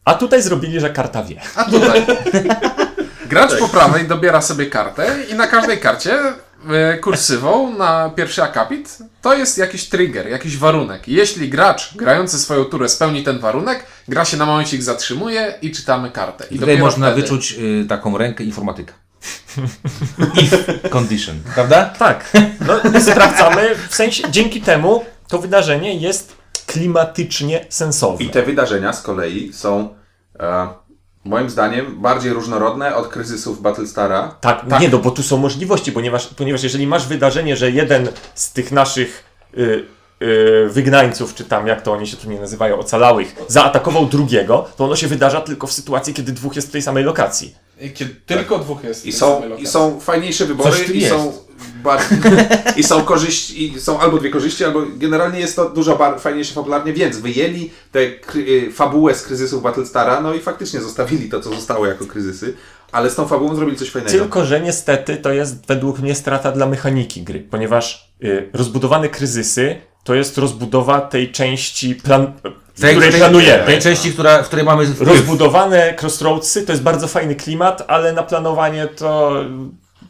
[0.05, 1.41] A tutaj zrobili, że karta wie.
[1.55, 2.05] A tutaj.
[3.29, 6.19] Gracz po prawej dobiera sobie kartę i na każdej karcie
[7.01, 11.07] kursywą na pierwszy akapit to jest jakiś trigger, jakiś warunek.
[11.07, 16.11] Jeśli gracz grający swoją turę spełni ten warunek, gra się na momencik zatrzymuje i czytamy
[16.11, 16.45] kartę.
[16.51, 18.93] I tutaj można wtedy- wyczuć y, taką rękę informatyka.
[20.43, 21.85] If condition, prawda?
[21.85, 22.31] Tak.
[22.67, 28.25] No, sprawdzamy, w sensie dzięki temu to wydarzenie jest klimatycznie sensowne.
[28.25, 29.95] I te wydarzenia z kolei są
[30.39, 30.67] e,
[31.25, 34.35] moim zdaniem bardziej różnorodne od kryzysów Battlestara.
[34.41, 38.51] Tak, nie, no bo tu są możliwości, ponieważ, ponieważ jeżeli masz wydarzenie, że jeden z
[38.53, 39.23] tych naszych
[39.57, 39.85] y,
[40.21, 44.85] y, wygnańców, czy tam jak to oni się tu nie nazywają, ocalałych, zaatakował drugiego, to
[44.85, 47.55] ono się wydarza tylko w sytuacji, kiedy dwóch jest w tej samej lokacji.
[47.81, 49.05] I kiedy tylko dwóch jest.
[49.05, 51.13] I w tej są, samej I są fajniejsze wybory Coś tu i jest.
[51.13, 51.33] są,
[51.83, 52.01] bar-
[52.77, 56.53] i są korzyści, i są albo dwie korzyści, albo generalnie jest to dużo bar- fajniejsze
[56.53, 61.39] fabularnie, więc wyjęli tę kry- y, fabułę z kryzysów Battlestara, no i faktycznie zostawili to,
[61.39, 62.53] co zostało jako kryzysy,
[62.91, 64.17] ale z tą fabułą zrobili coś fajnego.
[64.17, 69.75] Tylko, że niestety to jest według mnie strata dla mechaniki gry, ponieważ y, rozbudowane kryzysy
[70.03, 72.33] to jest rozbudowa tej części, plan,
[72.75, 73.63] w Tej, której tej, planujemy.
[73.65, 75.09] tej części, która, w której mamy wpływ.
[75.09, 79.41] Rozbudowane Crossroadsy to jest bardzo fajny klimat, ale na planowanie to.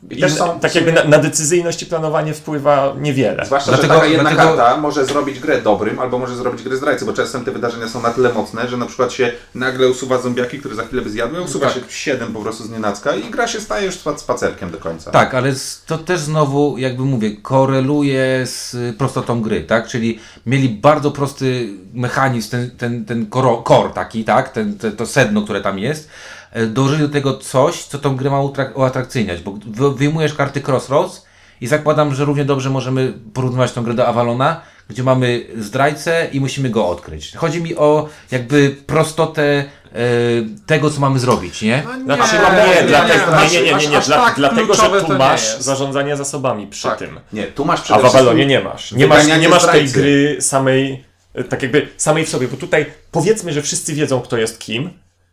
[0.09, 3.45] I też są- tak jakby na, na decyzyjność i planowanie wpływa niewiele.
[3.45, 6.77] Zwłaszcza, Dlatego- że taka jedna dlatego- karta może zrobić grę dobrym, albo może zrobić grę
[6.77, 10.21] zdrajcy, bo czasem te wydarzenia są na tyle mocne, że na przykład się nagle usuwa
[10.21, 11.75] zombiaki, które za chwilę by zjadły, usuwa Tak.
[11.75, 15.11] się siedem po prostu z nienacka i gra się staje już spa- spacerkiem do końca.
[15.11, 15.53] Tak, ale
[15.85, 19.87] to też znowu, jakby mówię, koreluje z y, prostotą gry, tak?
[19.87, 24.49] Czyli mieli bardzo prosty mechanizm, ten, ten, ten koro- core taki, tak?
[24.49, 26.09] Ten, te, to sedno, które tam jest.
[26.55, 28.41] E, Dołożyli do tego coś, co tą grę ma
[28.75, 31.25] uatrakcyjniać, bo wy- wyjmujesz karty Crossroads
[31.61, 36.39] i zakładam, że równie dobrze możemy porównywać tą grę do Avalona, gdzie mamy zdrajcę i
[36.39, 37.35] musimy go odkryć.
[37.35, 39.97] Chodzi mi o jakby prostotę e,
[40.65, 41.83] tego, co mamy zrobić, nie?
[42.05, 44.35] No Znaczy, nie, no nie, nie, dlatego, nie, nie, nie, nie, nie, aż dla, tak
[44.35, 46.99] dlatego, że tu nie masz zarządzanie zasobami przy Tak.
[46.99, 47.19] tym.
[47.33, 48.91] Nie, tu masz A przede w Avalonie nie masz.
[48.91, 52.85] Nie masz, nie masz tej gry samej, e, tak jakby samej w sobie, bo tutaj
[53.11, 54.89] powiedzmy, że wszyscy wiedzą, kto jest kim.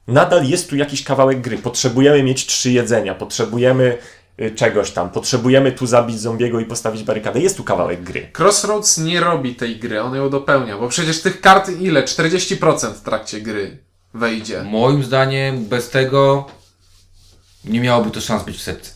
[0.09, 1.59] Nadal jest tu jakiś kawałek gry.
[1.59, 3.99] Potrzebujemy mieć trzy jedzenia, potrzebujemy
[4.37, 7.41] e, czegoś tam, potrzebujemy tu zabić zombiego i postawić barykadę.
[7.41, 8.31] Jest tu kawałek gry.
[8.39, 12.03] Crossroads nie robi tej gry, on ją dopełnia, bo przecież tych kart ile?
[12.03, 13.79] 40% w trakcie gry
[14.15, 14.63] wejdzie.
[14.63, 16.47] Moim zdaniem bez tego
[17.65, 18.91] nie miałoby to szans być w setce.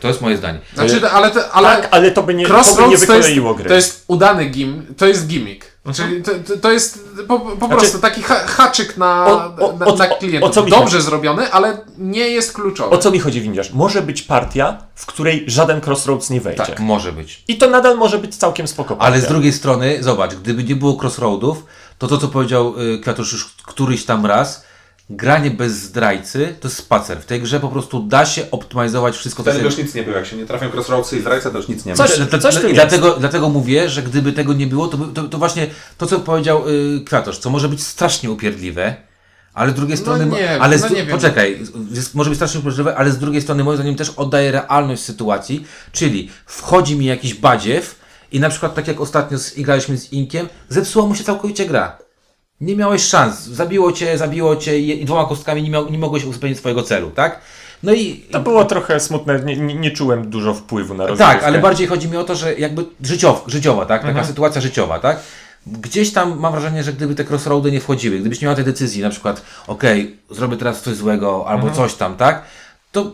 [0.00, 0.58] To jest moje zdanie.
[0.74, 3.06] Znaczy, ale, te, ale tak, ale to by nie, to by nie Crossroads to jest,
[3.06, 3.68] wykoleiło gry.
[3.68, 5.73] to jest udany gim, to jest gimmick.
[5.92, 6.30] Czyli to,
[6.62, 10.06] to- jest po, po Znaczy- prostu taki ha haczyk na, O- o- na, o- na
[10.06, 10.50] klientów.
[10.50, 12.90] o co Dobrze zrobiony, ale nie jest kluczowy.
[12.96, 13.72] O co mi chodzi, Windiarz?
[13.72, 16.64] Może być partia, w której żaden Crossroads nie wejdzie.
[16.66, 17.44] Tak, może być.
[17.48, 20.96] I to nadal może być całkiem spoko Ale z drugiej strony, zobacz, gdyby nie było
[21.02, 21.64] crossroadów,
[21.98, 24.64] to to, co powiedział y, Kwiatusz już któryś tam raz,
[25.10, 27.20] granie bez zdrajcy to jest spacer.
[27.20, 29.42] W tej grze po prostu da się optymalizować wszystko.
[29.42, 30.16] co Wtedy już nic nie było.
[30.16, 31.96] Jak się nie trafią crossroadsy i zdrajca, to już nic nie ma.
[31.96, 32.74] Coś- dla- coś jest.
[32.74, 35.66] dlatego, dlatego mówię, że gdyby tego nie było, to, by- to, to właśnie
[35.98, 38.96] to, co powiedział y, Kwiatosz, co może być strasznie upierdliwe,
[39.54, 40.26] ale z drugiej strony.
[40.26, 41.04] nie wiem, ale z, no nie.
[41.06, 45.02] Poczekaj, jest, może być strasznie upierdliwe, ale z drugiej strony, moim zdaniem, też oddaje realność
[45.02, 50.12] sytuacji, czyli wchodzi mi jakiś badziew i na przykład, tak jak ostatnio z, graliśmy z
[50.12, 52.03] Inkiem, zepsuła mu się całkowicie gra.
[52.64, 53.44] Nie miałeś szans.
[53.44, 57.40] Zabiło cię, zabiło cię i dwoma kostkami nie, miał, nie mogłeś uzupełnić swojego celu, tak?
[57.82, 58.24] No i.
[58.30, 61.34] To było trochę smutne, nie, nie, nie czułem dużo wpływu na rozgrywkę.
[61.34, 64.02] Tak, ale bardziej chodzi mi o to, że jakby życiow, życiowa, tak?
[64.02, 65.20] Taka sytuacja życiowa, tak?
[65.66, 69.02] Gdzieś tam mam wrażenie, że gdyby te crossroady nie wchodziły, gdybyś nie miał tej decyzji,
[69.02, 72.42] na przykład, okej, zrobię teraz coś złego albo coś tam, tak?
[72.92, 73.12] To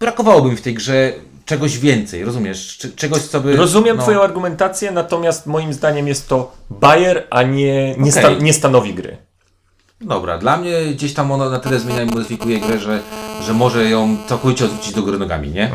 [0.00, 1.12] brakowałoby mi w tej grze
[1.50, 2.76] czegoś więcej, rozumiesz?
[2.78, 3.56] Czy, czegoś, co by.
[3.56, 8.12] Rozumiem no, Twoją argumentację, natomiast moim zdaniem jest to bajer, a nie, nie, Okej.
[8.12, 9.16] sta, nie stanowi gry.
[10.00, 13.00] Dobra, dla mnie gdzieś tam ona na tyle zmienia i modyfikuje grę, że,
[13.42, 15.70] że może ją całkowicie odwrócić do góry nogami, nie?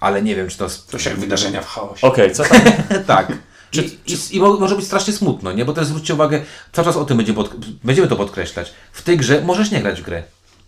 [0.00, 0.66] Ale nie wiem, czy to.
[0.90, 2.06] To się jak wydarzenia w chaosie.
[2.06, 2.60] Okej, co tam?
[3.06, 3.32] tak.
[3.72, 5.64] I, i, I mo- może być strasznie smutno, nie?
[5.64, 6.42] Bo to jest, zwróćcie uwagę,
[6.72, 8.72] cały czas o tym będziemy, pod, będziemy to podkreślać.
[8.92, 10.22] W tej grze możesz nie grać w grę,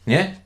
[0.07, 0.37] nie?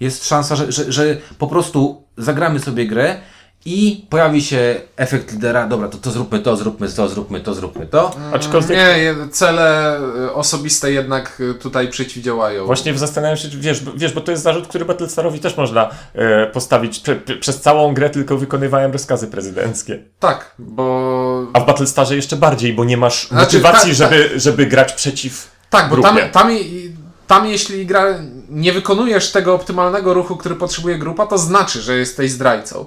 [0.00, 3.20] Jest szansa, że, że, że po prostu zagramy sobie grę
[3.64, 7.86] i pojawi się efekt lidera, dobra, to, to zróbmy to, zróbmy to, zróbmy to, zróbmy
[7.86, 8.16] to.
[8.32, 12.66] Aczkolwiek Nie, cele y, osobiste jednak y, tutaj przeciwdziałają.
[12.66, 16.98] właśnie zastanawiam się, wiesz, wiesz, bo to jest zarzut, który Battlestarowi też można e, postawić.
[16.98, 19.98] Prze, prze, przez całą grę tylko wykonywałem rozkazy prezydenckie.
[20.20, 21.46] Tak, bo...
[21.52, 25.48] A w Battlestarze jeszcze bardziej, bo nie masz Znaczy, motywacji, tak, żeby, żeby grać przeciw
[25.70, 26.08] Tak, bo grupie.
[26.08, 26.50] tam, tam,
[27.26, 28.04] tam jeśli gra,
[28.50, 32.86] nie wykonujesz tego optymalnego ruchu, który potrzebuje grupa, to znaczy, że jesteś zdrajcą.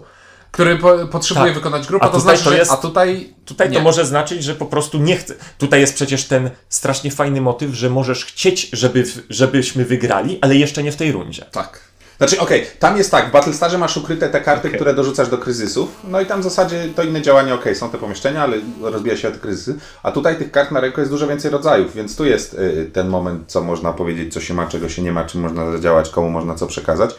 [0.55, 1.55] Który po, potrzebuje Tak.
[1.55, 2.57] wykonać grupa, A to tutaj znaczy, to że...
[2.57, 3.33] jest- A tutaj...
[3.45, 3.77] Tutaj nie.
[3.77, 5.33] to może znaczyć, że po prostu nie chcę.
[5.57, 10.83] Tutaj jest przecież ten strasznie fajny motyw, że możesz chcieć, żeby, żebyśmy wygrali, ale jeszcze
[10.83, 11.45] nie w tej rundzie.
[11.51, 11.79] Tak.
[12.17, 14.79] Znaczy, okej, tam jest tak, w Battlestarze masz ukryte te karty, Okej.
[14.79, 17.97] które dorzucasz do kryzysów, no i tam w zasadzie to inne działania, okej, są te
[17.97, 21.27] pomieszczenia, ale rozbija się o te kryzysy, a tutaj tych kart na ręku jest dużo
[21.27, 24.89] więcej rodzajów, więc tu jest y, ten moment, co można powiedzieć, co się ma, czego
[24.89, 27.15] się nie ma, czym można zadziałać, komu można co przekazać.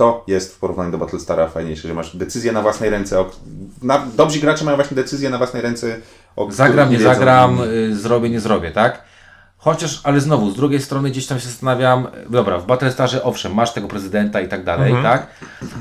[0.00, 3.20] To jest w porównaniu do Battlestara fajniejsze, że masz decyzję na własnej ręce.
[3.20, 3.30] O,
[3.82, 5.96] na, dobrzy gracze mają właśnie decyzję na własnej ręce.
[6.36, 9.04] O Zagram, nie wiedzą zagram, y, zrobię, nie zrobię, tak?
[9.56, 13.72] Chociaż, ale znowu, z drugiej strony gdzieś tam się zastanawiam, dobra, w Battlestarze owszem, masz
[13.72, 15.26] tego prezydenta i tak dalej, tak?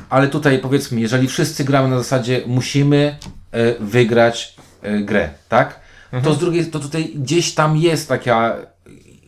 [0.09, 3.17] Ale tutaj powiedzmy, jeżeli wszyscy gramy na zasadzie musimy
[3.55, 4.55] y, wygrać
[4.85, 5.79] y, grę, tak?
[6.23, 8.55] To z drugiej, to tutaj gdzieś tam jest taka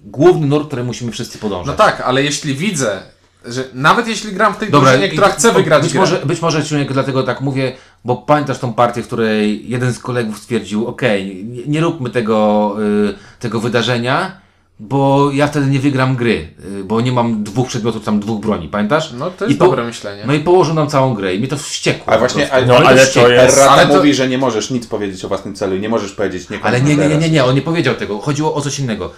[0.04, 1.68] główny nurt, który musimy wszyscy podążać.
[1.68, 3.02] No tak, ale jeśli widzę,
[3.46, 6.42] że nawet jeśli gram w tej drużynie, i- która chce wygrać być grę, może, być
[6.42, 7.74] może Ciuniek dlatego tak mówię,
[8.06, 12.76] bo pamiętasz tą partię, w której jeden z kolegów stwierdził, okej, nie, nie róbmy tego,
[13.10, 14.42] y, tego wydarzenia,
[14.80, 16.48] bo ja wtedy nie wygram gry,
[16.80, 19.12] y, bo nie mam dwóch przedmiotów, tam dwóch broni, pamiętasz?
[19.12, 20.24] no to jest I po- dobre myślenie.
[20.28, 22.04] No i położył nam całą grę i mnie to wściekło.
[22.08, 22.68] Ale po właśnie, prostu.
[22.68, 25.28] No, ale, ale to to jest- ale to- mówi, że nie możesz nic powiedzieć o
[25.28, 27.62] własnym celu i nie możesz powiedzieć nie Ale nie, nie, nie, nie, nie, on nie
[27.62, 28.20] powiedział tego.
[28.20, 29.12] Chodziło o coś innego.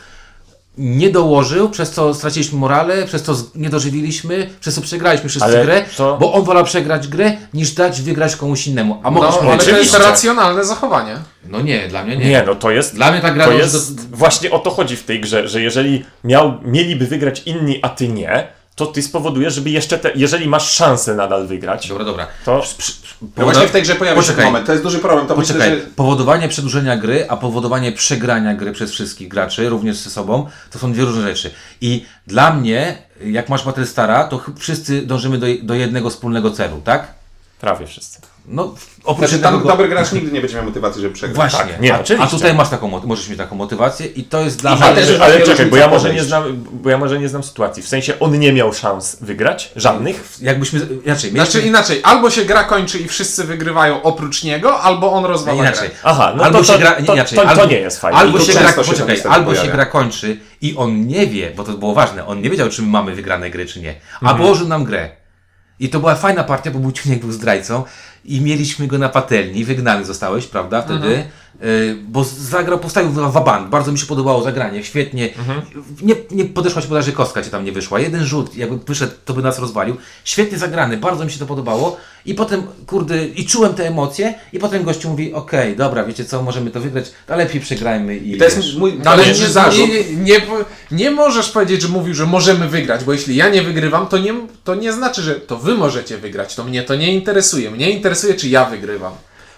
[0.78, 5.64] Nie dołożył, przez co straciliśmy morale, przez co nie dożywiliśmy, przez co przegraliśmy wszyscy Ale
[5.66, 9.00] grę, to- bo on wolał przegrać grę, niż dać wygrać komuś innemu.
[9.04, 9.98] A No, mogliśmy ale to jest oczywiście.
[9.98, 11.16] racjonalne zachowanie.
[11.46, 12.26] No nie, dla mnie nie.
[12.30, 12.96] Nie, no to jest.
[12.96, 15.62] Dla mnie ta gra To dąży jest właśnie o to chodzi w tej grze, że
[15.62, 20.48] jeżeli miał, mieliby wygrać inni, a ty nie, to ty spowodujesz, żeby jeszcze te, jeżeli
[20.48, 22.28] masz szansę nadal wygrać, Dobra, dobra.
[22.46, 22.64] to
[23.38, 24.46] No właśnie w tej grze pojawia się Poczekaj.
[24.46, 25.28] moment, to jest duży problem.
[25.28, 29.98] To Poczekaj, myślę, że powodowanie przedłużenia gry, a powodowanie przegrania gry przez wszystkich graczy, również
[29.98, 31.52] ze sobą, to są dwie różne rzeczy.
[31.82, 37.08] I dla mnie, jak masz Battlestara, to wszyscy dążymy do, do jednego wspólnego celu, tak?
[37.64, 38.22] Prawie wszyscy.
[38.48, 41.36] No, oprócz Znaczy, tam dobry gracz nigdy nie będzie miał motywacji, żeby przegrać.
[41.36, 44.62] Właśnie, Tak, nie, a, tutaj masz taką, mo- możesz mieć taką motywację i to jest
[44.62, 44.84] dla I mnie...
[44.86, 47.44] ale- Ale, też ale czekaj, bo ja, może nie znam, bo ja może nie znam
[47.44, 47.84] sytuacji.
[47.84, 50.38] W sensie on nie miał szans wygrać, żadnych.
[50.42, 55.12] Jakbyśmy, inaczej, Znaczy mieliśmy, inaczej, albo się gra kończy i wszyscy wygrywają oprócz niego, albo
[55.14, 55.90] on rozwala inaczej.
[55.90, 55.98] grę.
[56.04, 58.18] Aha, no albo to, się to, gra, to, inaczej, to, to albo, nie jest fajne.
[58.20, 61.52] Albo to się gra, się poczekaj, niestety albo się gra kończy i on nie wie,
[61.56, 63.96] bo to było ważne, on nie wiedział, czy my mamy wygrane gry, czy nie.
[64.16, 64.38] A Mhm.
[64.42, 65.10] położył nam grę.
[65.80, 67.84] I to była fajna partia, bo był Ciuniek był zdrajcą
[68.26, 71.24] i mieliśmy go na patelni, wygnany zostałeś, prawda, wtedy.
[72.08, 75.30] Bo zagrał, postawił wabank, bardzo mi się podobało zagranie, świetnie.
[76.02, 78.00] Nie, nie podeszła ci podaży kostka, ci tam nie wyszła.
[78.00, 79.98] Jeden rzut, jakby wyszedł, to by nas rozwalił.
[80.24, 81.98] Świetnie zagrany, bardzo mi się to podobało.
[82.26, 86.44] I potem, kurde, i czułem te emocje, i potem gościu mówi, okej, dobra, wiecie co,
[86.44, 89.90] możemy to wygrać, a lepiej przegrajmy i, I to jest mój ale nie, zarzut.
[89.90, 90.42] nie, nie,
[90.92, 94.34] nie możesz powiedzieć, że mówił, że możemy wygrać, bo jeśli ja nie wygrywam, to nie,
[94.64, 96.56] to nie znaczy, że to wy możecie wygrać.
[96.56, 97.72] To mnie to nie interesuje.
[97.72, 99.14] Mnie interesuje, czy ja wygrywam.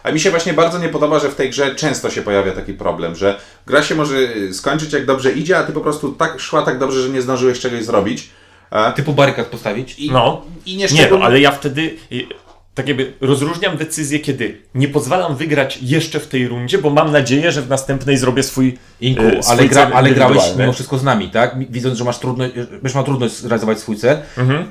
[0.06, 2.74] A mi się właśnie bardzo nie podoba, że w tej grze często się pojawia taki
[2.74, 6.40] problem, że gra się może y, skończyć jak dobrze idzie, a ty po prostu tak
[6.40, 8.30] szła tak dobrze, że nie zdążyłeś czegoś zrobić.
[8.72, 10.00] E, Typu barykad postawić.
[10.00, 10.42] I, No.
[10.66, 11.20] i nie Nie, szczególnie...
[11.20, 12.28] no, ale ja wtedy y,
[12.76, 17.52] tak jakby rozróżniam decyzję, kiedy nie pozwalam wygrać jeszcze w tej rundzie, bo mam nadzieję,
[17.52, 21.30] że w następnej zrobię swój Inku, swój ale, gra, ale grałeś mimo wszystko z nami,
[21.30, 21.72] tak?
[21.72, 24.18] Widząc, że masz trudność, będziesz miał trudność zrealizować swój cel,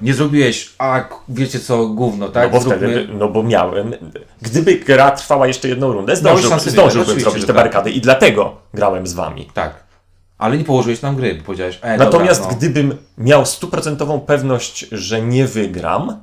[0.03, 2.45] nie zrobiłeś, a wiecie co, gówno, tak?
[2.45, 2.53] Mhm.
[2.53, 3.95] No bo Zróbmy- wtedy, no bo miałem,
[4.43, 7.57] gdyby gra trwała jeszcze jedną rundę, zdążył, wygrać, zdążyłbym zrobić te tak.
[7.57, 9.49] barykady i dlatego grałem z wami.
[9.55, 9.85] Tak.
[10.39, 12.59] Ale nie położyłeś nam gry, bo powiedziałeś, e, Natomiast dobra, no.
[12.59, 16.21] gdybym miał stuprocentową pewność, że nie wygram,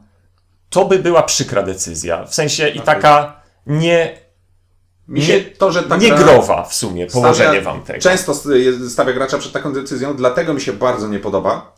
[0.72, 2.26] to by była przykra decyzja.
[2.26, 4.18] W sensie i taka nie,
[5.08, 8.00] Mi się nie, to, że ta nie gra growa w sumie położenie stawia- wam tego.
[8.00, 8.34] Często
[8.90, 11.76] stawia gracza przed taką decyzją, dlatego mi się bardzo nie podoba,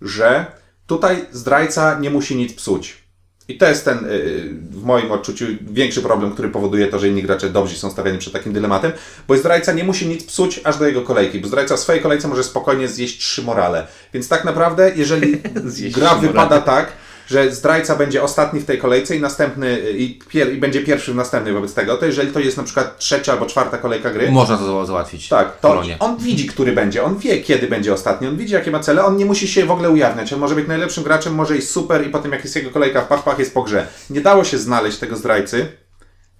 [0.00, 0.46] że
[0.86, 3.02] tutaj zdrajca nie musi nic psuć.
[3.48, 7.22] I to jest ten, y, w moim odczuciu, większy problem, który powoduje to, że inni
[7.22, 8.92] gracze dobrzy są stawiani przed takim dylematem,
[9.28, 12.28] bo zdrajca nie musi nic psuć aż do jego kolejki, bo zdrajca w swojej kolejce
[12.28, 13.86] może spokojnie zjeść trzy morale.
[14.14, 15.42] Więc tak naprawdę, jeżeli
[15.94, 16.92] gra wypada tak,
[17.32, 21.12] że zdrajca będzie ostatni w tej kolejce i następny, y, i, pier, i będzie pierwszy
[21.12, 24.30] w następnej wobec tego, to jeżeli to jest na przykład trzecia albo czwarta kolejka gry,
[24.30, 25.28] Można to za- załatwić.
[25.28, 25.96] tak, to Polonie.
[26.00, 29.16] on widzi, który będzie, on wie, kiedy będzie ostatni, on widzi, jakie ma cele, on
[29.16, 32.10] nie musi się w ogóle ujawniać, on może być najlepszym graczem, może iść super i
[32.10, 33.86] potem jak jest jego kolejka, pach, pach, jest po grze.
[34.10, 35.66] Nie dało się znaleźć tego zdrajcy,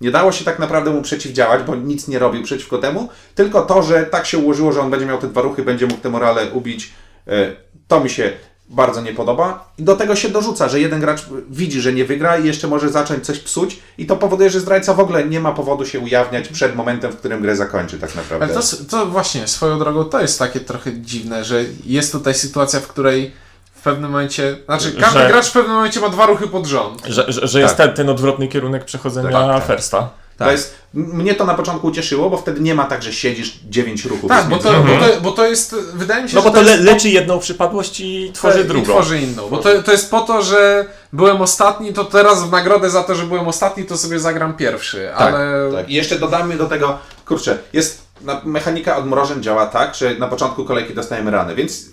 [0.00, 3.82] nie dało się tak naprawdę mu przeciwdziałać, bo nic nie robił przeciwko temu, tylko to,
[3.82, 6.50] że tak się ułożyło, że on będzie miał te dwa ruchy, będzie mógł te morale
[6.50, 6.92] ubić,
[7.28, 7.52] e,
[7.88, 8.32] to mi się
[8.72, 9.72] bardzo nie podoba.
[9.78, 12.88] I do tego się dorzuca, że jeden gracz widzi, że nie wygra i jeszcze może
[12.88, 16.48] zacząć coś psuć i to powoduje, że zdrajca w ogóle nie ma powodu się ujawniać
[16.48, 18.46] przed momentem, w którym grę zakończy tak naprawdę.
[18.46, 22.80] Ale to, to właśnie, swoją drogą, to jest takie trochę dziwne, że jest tutaj sytuacja,
[22.80, 23.32] w której
[23.74, 27.02] w pewnym momencie, znaczy każdy Że- gracz w pewnym momencie ma dwa ruchy pod rząd.
[27.06, 29.76] Że, że, że jest ten, ten odwrotny kierunek przechodzenia Tak, tak.
[29.76, 30.21] Firsta.
[30.44, 34.04] To jest, mnie to na początku ucieszyło, bo wtedy nie ma tak, że siedzisz 9
[34.04, 34.28] ruchów.
[34.28, 36.62] Tak, bo to, bo, to, bo to jest, wydaje mi się, No że bo to
[36.62, 38.92] le, leczy jedną przypadłość i tworzy i drugą.
[38.92, 39.48] tworzy inną.
[39.48, 43.14] Bo to, to jest po to, że byłem ostatni, to teraz w nagrodę za to,
[43.14, 45.10] że byłem ostatni, to sobie zagram pierwszy.
[45.18, 45.88] Tak, ale Tak.
[45.88, 50.64] I jeszcze dodamy do tego, kurczę, jest na, mechanika odmrożeń działa tak, że na początku
[50.64, 51.86] kolejki dostajemy rany, więc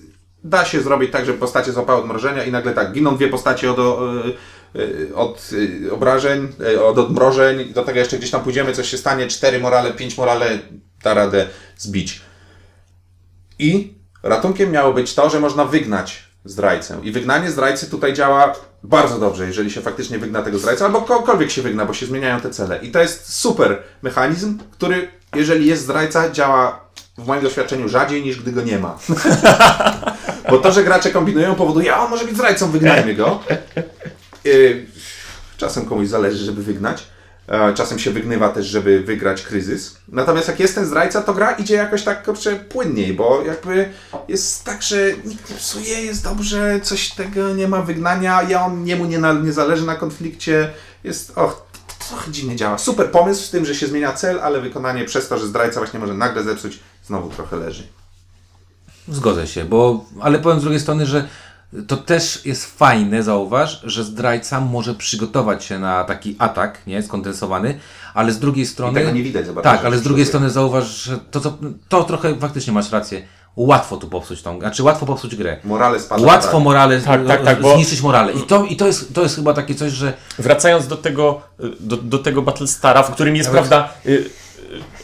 [0.44, 3.80] da się zrobić tak, żeby postacie złapały odmrożenia i nagle tak, giną dwie postacie od,
[3.80, 4.34] o, y, y,
[5.16, 9.28] od y, obrażeń, y, od odmrożeń, do tego jeszcze gdzieś tam pójdziemy, coś się stanie,
[9.28, 10.60] cztery morale, pięć morale,
[11.04, 12.22] da radę zbić.
[13.60, 17.00] I ratunkiem miało być to, że można wygnać zdrajcę.
[17.04, 21.52] I wygnanie zdrajcy tutaj działa bardzo dobrze, jeżeli się faktycznie wygna tego zdrajcę, albo kogokolwiek
[21.52, 22.80] się wygna, bo się zmieniają te cele.
[22.82, 28.42] I to jest super mechanizm, który, jeżeli jest zdrajca, działa w moim doświadczeniu rzadziej niż
[28.42, 28.98] gdy go nie ma.
[30.50, 33.40] bo to, że gracze kombinują, powoduje, a on może być zdrajcą, wygnajmy go.
[34.50, 34.86] Yy,
[35.58, 37.08] Czasem komuś zależy, żeby wygnać.
[37.48, 39.98] E, Czasem się wygnywa też, żeby wygrać kryzys.
[40.08, 43.90] Natomiast jak jest ten zdrajca, to gra idzie jakoś tak kurczę płynniej, bo jakby
[44.28, 48.84] jest tak, że nikt nie psuje, jest dobrze, coś tego nie ma wygnania, ja on
[48.84, 50.72] niemu nie, na, nie zależy na konflikcie.
[51.04, 51.66] Jest, och,
[52.10, 52.78] trochę dziwnie działa.
[52.78, 56.00] Super pomysł z tym, że się zmienia cel, ale wykonanie przez to, że zdrajca właśnie
[56.00, 57.88] może nagle zepsuć, znowu trochę leży.
[59.08, 61.28] Zgodzę się, bo, ale powiem z drugiej strony, że
[61.88, 67.80] to też jest fajne, zauważ, że zdrajca może przygotować się na taki atak, nie, skondensowany,
[68.14, 69.00] ale z drugiej strony...
[69.00, 71.58] tego nie widać za bardzo, Tak, ale z drugiej strony zauważ, że to, co,
[71.90, 73.22] to trochę faktycznie masz rację.
[73.56, 75.58] Łatwo tu popsuć tą, znaczy łatwo popsuć grę.
[75.64, 76.26] Morale spada.
[76.26, 76.64] Łatwo tak.
[76.64, 78.34] morale, Tak, tak, tak, bo- zniszczyć morale.
[78.34, 81.42] I to, i to, jest, to jest chyba takie coś, że Wracając do tego,
[81.80, 84.30] do, do tego Battlestara, w którym jest, prawda, y, y,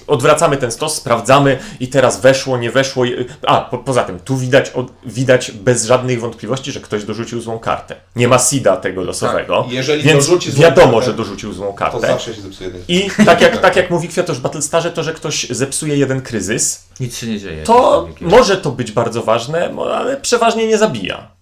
[0.07, 3.05] odwracamy ten stos, sprawdzamy i teraz weszło, nie weszło.
[3.05, 7.41] y, A, po, poza tym, tu widać, od, widać bez żadnych wątpliwości, że ktoś dorzucił
[7.41, 7.95] złą kartę.
[8.15, 11.67] Nie ma sida tego losowego, Tak, jeżeli więc dorzuci złą wiadomo, kartę, że dorzucił złą
[11.67, 11.99] To kartę.
[12.07, 12.69] zawsze się zepsuje.
[12.69, 16.21] ten- I tak jak, tak jak mówi Kwiatosz w Battlestarze, to, że ktoś zepsuje jeden
[16.21, 17.63] kryzys, nic się nie dzieje.
[17.63, 21.35] to może to być bardzo ważne, ale przeważnie nie zabija.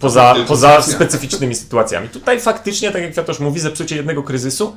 [0.00, 2.08] Poza, poza specyficznymi sytuacjami.
[2.08, 4.76] Tutaj faktycznie, tak jak Kwiatosz mówi, zepsucie jednego kryzysu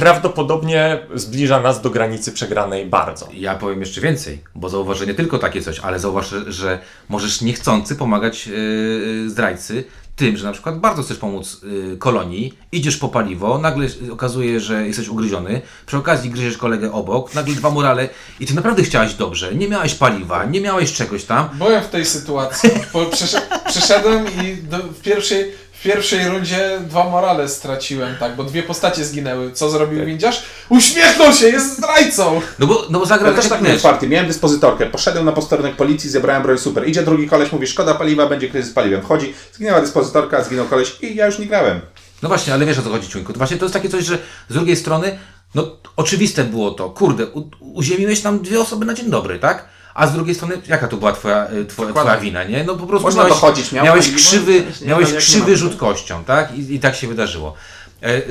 [0.00, 3.28] prawdopodobnie zbliża nas do granicy przegranej bardzo.
[3.34, 6.78] Ja powiem jeszcze więcej, bo zauważ, że nie tylko takie coś, ale zauważ, że- że
[7.08, 9.84] możesz niechcący pomagać yy, zdrajcy
[10.16, 14.86] tym, że na przykład bardzo chcesz pomóc yy, kolonii, idziesz po paliwo, nagle okazuje, że
[14.86, 18.08] jesteś ugryziony, przy okazji gryziesz kolegę obok, nagle dwa morale
[18.40, 22.04] i ty naprawdę chciałeś dobrze, nie miałeś paliwa, nie miałeś czegoś tam, Byłem w tej
[22.06, 22.70] sytuacji.
[22.92, 28.44] Bo przysz- przyszedłem i do, w, pierwszej, w pierwszej rundzie dwa morale straciłem, tak, bo
[28.44, 29.52] dwie postacie zginęły.
[29.52, 30.42] Co zrobił windziarz?
[30.68, 32.40] Uśmiechnął się, jest zdrajcą!
[32.58, 34.08] no bo, no bo zagrał Ja też tak tak miałem partii.
[34.08, 34.86] Miałem dyspozytorkę.
[34.86, 36.88] Poszedłem na posterunek policji, zebrałem broń super.
[36.88, 39.02] Idzie drugi koleś, mówi szkoda paliwa, będzie kryzys z paliwem.
[39.02, 41.80] Wchodzi, zginęła dyspozytorka, zginął koleś i ja już nie grałem.
[42.22, 43.32] No właśnie, ale wiesz o co chodzi, Ciuńku.
[43.32, 45.18] To właśnie to jest takie coś, że z drugiej strony,
[45.54, 49.68] no oczywiste było to, kurde, u, uziemiłeś nam dwie osoby na dzień dobry, tak?
[49.98, 52.64] A z drugiej strony, jaka to była twoja, y, twoja, twoja wina, nie?
[52.64, 56.58] No po prostu Można miałeś, dochodzić, miał miałeś krzywy, miałeś krzywy rzut kością, tak?
[56.58, 57.54] I, I tak się wydarzyło.
[58.02, 58.22] E,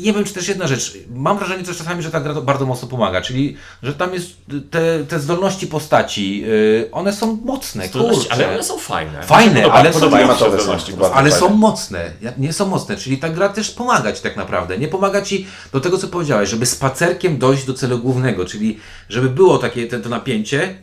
[0.00, 0.98] Nie wiem, czy też jedna rzecz.
[1.14, 4.26] Mam wrażenie też czasami, że ta gra to bardzo mocno pomaga, czyli, że tam jest
[4.70, 8.34] te, te zdolności postaci, y, one są mocne, Zdolności, kurczę.
[8.44, 9.22] ale one są fajne.
[9.22, 10.92] Fajne, się ale są zdolności.
[11.14, 14.88] Ale są mocne, nie są mocne, czyli ta gra też pomaga Ci tak naprawdę, nie
[14.88, 19.58] pomaga Ci do tego, co powiedziałeś, żeby spacerkiem dojść do celu głównego, czyli żeby było
[19.58, 20.82] takie te, to napięcie,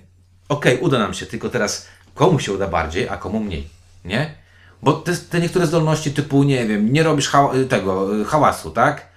[0.49, 3.67] okej, uda nam się, tylko teraz komu się uda bardziej, a komu mniej,
[4.05, 4.37] nie?
[4.81, 9.07] Bo te, te niektóre zdolności typu, nie wiem, nie robisz hała, tego, hałasu, tak?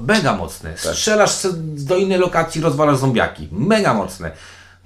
[0.00, 0.78] Mega mocne.
[0.78, 3.48] Strzelasz se do innej lokacji, rozwalasz zombiaki.
[3.52, 4.30] Mega mocne.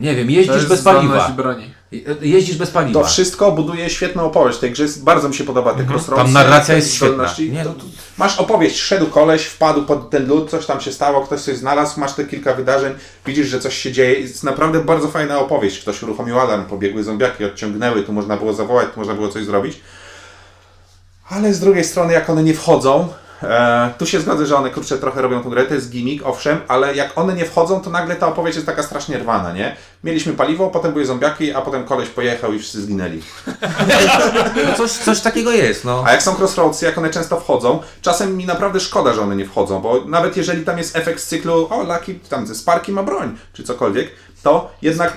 [0.00, 1.28] Nie wiem, jeździsz bez paliwa.
[1.28, 1.74] broni.
[1.92, 3.00] Je- Jeździsz bez paliwa.
[3.00, 4.82] To wszystko buduje świetną opowieść tej grze.
[4.82, 5.80] jest- Bardzo mi się podoba te.
[5.80, 6.00] Mhm.
[6.16, 7.24] Tam narracja jest świetna.
[7.52, 7.84] Nie, To- no to-
[8.18, 12.00] Masz opowieść, szedł koleś, wpadł pod ten lód, coś tam się stało, ktoś coś znalazł,
[12.00, 12.92] masz te kilka wydarzeń,
[13.26, 14.20] widzisz, że coś się dzieje.
[14.20, 15.80] Jest naprawdę bardzo fajna opowieść.
[15.80, 19.80] Ktoś uruchomił alarm, pobiegły zombiaki, odciągnęły, tu można było zawołać, tu można było coś zrobić.
[21.30, 23.08] Ale z drugiej strony, jak one nie wchodzą,
[23.42, 26.60] e, tu się zgodzę, że one kurczę trochę robią tą grę, to jest gimmick, owszem,
[26.68, 29.76] ale jak one nie wchodzą, to nagle ta opowieść jest taka strasznie rwana, nie?
[30.04, 33.22] Mieliśmy paliwo, potem były zombiaki, a potem koleś pojechał i wszyscy zginęli.
[34.66, 36.04] No coś, coś takiego jest, no.
[36.06, 39.46] A jak są crossroadsy, jak one często wchodzą, czasem mi naprawdę szkoda, że one nie
[39.46, 43.02] wchodzą, bo nawet jeżeli tam jest efekt z cyklu, o, Lucky tam ze Sparki ma
[43.02, 44.10] broń, czy cokolwiek,
[44.42, 45.16] to jednak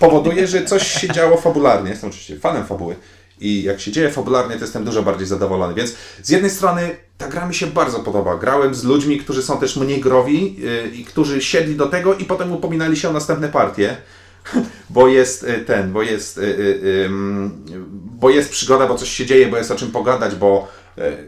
[0.00, 1.90] powoduje, że coś się działo fabularnie.
[1.90, 2.96] Jestem oczywiście fanem fabuły.
[3.40, 5.74] I jak się dzieje fabularnie, to jestem dużo bardziej zadowolony.
[5.74, 8.36] Więc z jednej strony ta gra mi się bardzo podoba.
[8.36, 12.24] Grałem z ludźmi, którzy są też mniej growi yy, i którzy siedli do tego i
[12.24, 13.96] potem upominali się o następne partie.
[14.90, 17.08] Bo jest y, ten, bo jest, y, y, y,
[18.20, 20.83] bo jest przygoda, bo coś się dzieje, bo jest o czym pogadać, bo, y,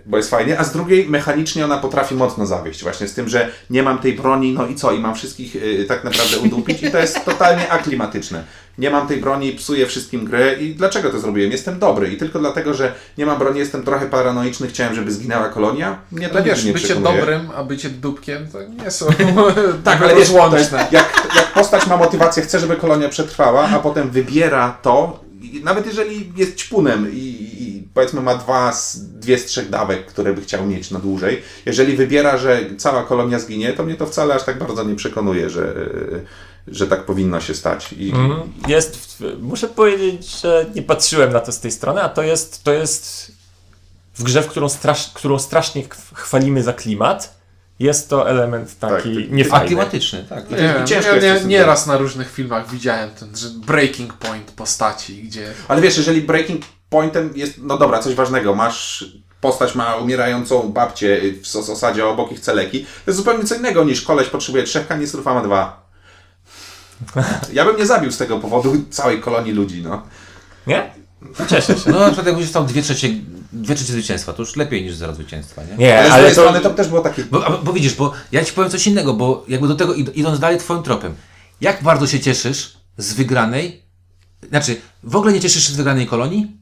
[0.06, 3.50] bo jest fajnie, a z drugiej mechanicznie ona potrafi mocno zawieść, właśnie z tym, że
[3.70, 6.90] nie mam tej broni, no i co, i mam wszystkich y, tak naprawdę udupić i
[6.90, 8.44] to jest totalnie aklimatyczne.
[8.78, 11.52] Nie mam tej broni, psuję wszystkim grę i dlaczego to zrobiłem?
[11.52, 15.48] Jestem dobry i tylko dlatego, że nie mam broni, jestem trochę paranoiczny, chciałem, żeby zginęła
[15.48, 15.98] kolonia.
[16.12, 17.20] Mnie to Ale wiesz, nie bycie przekonuje.
[17.20, 19.06] dobrym, a bycie dupkiem to nie są
[19.84, 23.78] Tak, ale wiesz, to jest, jak, jak postać ma motywację, chce, żeby kolonia przetrwała, a
[23.78, 25.20] potem wybiera to,
[25.62, 27.55] nawet jeżeli jest ćpunem i
[27.96, 31.96] powiedzmy ma dwa, z, dwie z trzech dawek, które by chciał mieć na dłużej, jeżeli
[31.96, 35.74] wybiera, że cała kolonia zginie, to mnie to wcale aż tak bardzo nie przekonuje, że,
[36.68, 37.92] że tak powinno się stać.
[37.92, 38.12] I,
[38.68, 42.64] Jest, w- muszę powiedzieć, że nie patrzyłem na to z tej strony, a to jest,
[42.64, 43.32] to jest
[44.14, 47.36] w grze, w którą, strasz, którą strasznie ch- chwalimy za klimat,
[47.78, 49.66] jest to element taki Tak, ty- niefajny.
[49.66, 50.50] Klimatyczny, tak.
[50.50, 54.12] Nie wiem, ciężko ja jest nie, nie raz na różnych filmach widziałem ten że breaking
[54.14, 59.04] point postaci, gdzie Ale wiesz, jeżeli breaking pointem jest, no dobra, coś ważnego, masz
[59.40, 64.02] postać ma umierającą babcię w osadzie obok ich celeki, to jest zupełnie co innego niż
[64.02, 65.86] koleś potrzebuje trzech kanistrów, a ma dwa.
[67.52, 70.02] Ja bym nie zabił z tego powodu całej kolonii ludzi, no.
[70.66, 70.90] Nie?
[71.50, 71.90] Cieszę się.
[71.90, 73.08] No na przykład jakbyś dostał dwie trzecie,
[73.52, 75.76] dwie trzecie zwycięstwa, to już lepiej niż zero zwycięstwa, nie?
[75.76, 76.40] Nie, Ale z ale drugiej to...
[76.42, 77.24] strony to też było takie...
[77.24, 80.38] Bo, bo widzisz, bo ja ci powiem coś innego, bo jakby do tego id- idąc
[80.38, 81.14] dalej twoim tropem,
[81.60, 83.82] jak bardzo się cieszysz z wygranej,
[84.48, 86.56] znaczy w ogóle nie cieszysz się z wygranej kolonii,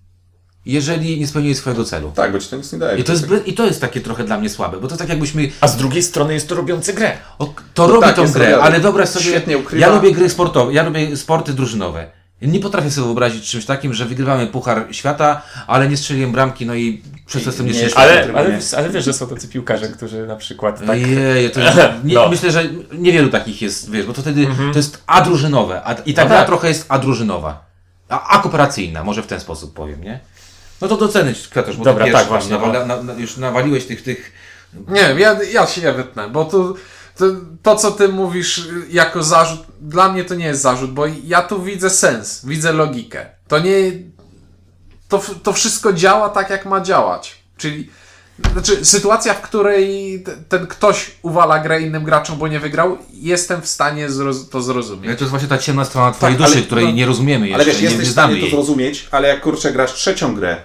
[0.66, 2.12] jeżeli nie spełniłeś swojego celu.
[2.14, 2.98] Tak, bo ci to nic nie daje.
[2.98, 5.48] I to, jest, I to jest takie trochę dla mnie słabe, bo to tak jakbyśmy
[5.60, 7.12] A z drugiej strony jest to robiący grę.
[7.38, 8.62] O, to robi tak, tą jest grę, robione.
[8.62, 9.86] ale wyobraź sobie, Świetnie ukrywa.
[9.86, 12.06] ja lubię gry sportowe, ja lubię sporty drużynowe.
[12.42, 16.74] Nie potrafię sobie wyobrazić czymś takim, że wygrywamy Puchar Świata, ale nie strzeliłem bramki, no
[16.74, 18.00] i przez to jestem nie nieszczęśliwy.
[18.02, 20.88] Ale, ale, ale wiesz, że są tacy piłkarze, którzy na przykład tak...
[20.88, 21.60] Ojej, to
[22.04, 22.28] nie, No.
[22.28, 26.22] myślę, że niewielu takich jest, wiesz, bo to wtedy to jest adrużynowe, a, i ta
[26.22, 26.46] No gra tak.
[26.46, 27.64] trochę jest adrużynowa,
[28.08, 30.20] a, a kooperacyjna, może w ten sposób powiem, nie?
[30.84, 32.58] No to docenić, Kwiatusz, bo Dobra, ty tak, właśnie, no.
[32.58, 34.32] nawala- na, na, już nawaliłeś tych, tych
[34.88, 36.74] Nie wiem, ja, ja się wytnę, bo to,
[37.16, 37.24] to,
[37.62, 41.62] to, co ty mówisz jako zarzut, dla mnie to nie jest zarzut, bo ja tu
[41.62, 43.26] widzę sens, widzę logikę.
[43.48, 43.74] To nie.
[45.08, 47.34] To, to wszystko działa tak, jak ma działać.
[47.56, 47.90] Czyli
[48.52, 53.66] Znaczy, sytuacja, w której ten ktoś uwala grę innym graczom, bo nie wygrał, jestem w
[53.68, 55.06] stanie zroz- to zrozumieć.
[55.06, 57.46] Ale to jest właśnie ta ciemna strona twojej Tak, duszy, ale- której no, nie rozumiemy
[57.48, 60.34] jeszcze, Ale wiesz, nie, jesteś nie w stanie to zrozumieć, ale jak kurczę grasz trzecią
[60.34, 60.56] grę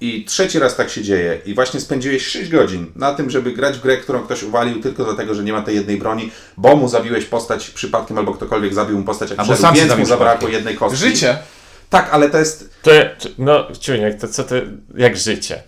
[0.00, 3.78] i trzeci raz tak się dzieje i właśnie spędziłeś 6 godzin na tym, żeby grać
[3.78, 6.88] w grę, którą ktoś uwalił tylko dlatego, że nie ma tej jednej broni, bo mu
[6.88, 11.00] zabiłeś postać przypadkiem albo ktokolwiek zabił mu postać, sam się więc mu zabrakło jednej kostki.
[11.00, 11.38] Życie.
[11.90, 12.70] Tak, ale to jest...
[12.82, 12.90] To,
[13.38, 14.54] no, Ciuniek, to co to,
[14.96, 15.62] jak życie?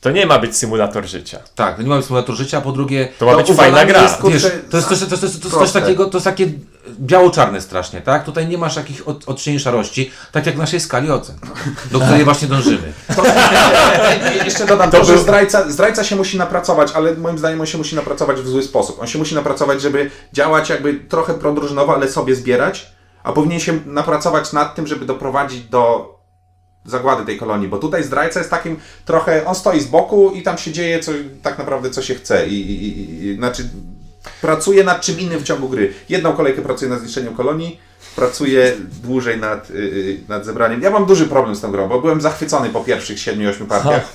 [0.00, 1.38] To nie ma być symulator życia.
[1.54, 3.08] Tak, to nie ma być symulator życia, a po drugie...
[3.18, 4.02] To ma To być uwalanie fajna gra.
[4.02, 6.16] jest, kurczę, Wiesz, to jest, jest, to, jest, to, jest, to jest coś takiego, to
[6.18, 6.52] jest takie
[6.90, 8.24] biało-czarne strasznie, tak?
[8.24, 11.36] Tutaj nie masz jakichś od, odcieni szarości, tak jak w naszej skali ocen,
[11.90, 12.92] do której właśnie dążymy.
[14.44, 17.78] Jeszcze dodam to, To że zdrajca, zdrajca się musi napracować, ale moim zdaniem on się
[17.78, 19.00] musi napracować w zły sposób.
[19.00, 23.78] On się musi napracować, żeby działać jakby trochę prodrużynowo, ale sobie zbierać, a powinien się
[23.86, 26.14] napracować nad tym, żeby doprowadzić do
[26.84, 30.58] zagłady tej kolonii, bo tutaj zdrajca jest takim trochę, on stoi z boku i tam
[30.58, 31.12] się dzieje co,
[31.42, 33.68] tak naprawdę co się chce i, i, i znaczy
[34.40, 35.92] pracuje nad czym innym w ciągu gry.
[36.08, 37.80] Jedną kolejkę pracuje nad zniszczeniem kolonii,
[38.16, 38.72] pracuje
[39.02, 40.82] dłużej nad, yy, nad zebraniem.
[40.82, 44.08] Ja mam duży problem z tą grą, bo byłem zachwycony po pierwszych 7-8 partiach.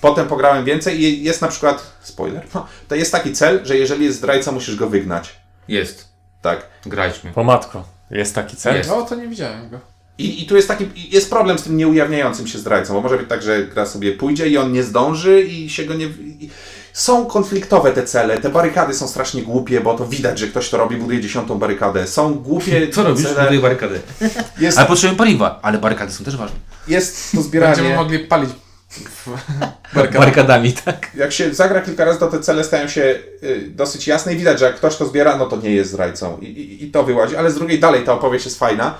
[0.00, 4.04] Potem pograłem więcej i jest na przykład, spoiler, no, to jest taki cel, że jeżeli
[4.04, 5.36] jest zdrajca, musisz go wygnać.
[5.68, 6.08] Jest,
[6.42, 6.66] Tak.
[6.86, 7.32] grajdźmy.
[7.32, 8.76] Po matko, jest taki cel?
[8.76, 8.90] Jest.
[8.90, 9.80] No, to nie widziałem go.
[10.18, 13.28] I, I tu jest taki, jest problem z tym nieujawniającym się zdrajcą, bo może być
[13.28, 16.04] tak, że gra sobie pójdzie i on nie zdąży i się go nie...
[16.06, 16.50] I
[16.92, 20.76] są konfliktowe te cele, te barykady są strasznie głupie, bo to widać, że ktoś to
[20.78, 22.06] robi, buduje dziesiątą barykadę.
[22.06, 23.24] Są głupie Co robisz?
[23.26, 23.42] cele.
[23.42, 24.00] Buduję barykady.
[24.58, 26.56] Jest, Ale potrzebujemy paliwa, ale barykady są też ważne.
[26.88, 27.74] jest to zbieranie...
[27.74, 28.50] Będziemy mogli palić
[29.94, 30.18] barykady.
[30.18, 31.10] Barykadami, tak?
[31.14, 34.58] Jak się zagra kilka razy, to te cele stają się y, dosyć jasne i widać,
[34.58, 36.38] że jak ktoś to zbiera, no to nie jest zdrajcą.
[36.38, 38.94] I, i, i to wyłazi, ale z drugiej dalej ta opowieść jest fajna.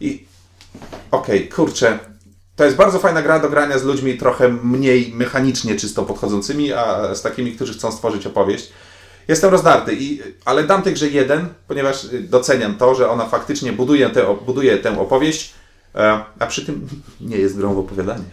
[0.00, 0.24] I
[1.10, 1.98] okej, kurczę.
[2.56, 7.14] To jest bardzo fajna gra do grania z ludźmi trochę mniej mechanicznie czysto podchodzącymi, a
[7.14, 8.72] z takimi, którzy chcą stworzyć opowieść.
[9.28, 13.72] Jestem rozdarty, i, ale dam tej grze jeden, ponieważ y, doceniam to, że ona faktycznie
[13.72, 15.52] buduje, te, buduje tę opowieść,
[15.94, 16.88] e, a przy tym
[17.20, 18.24] nie jest grą w opowiadanie.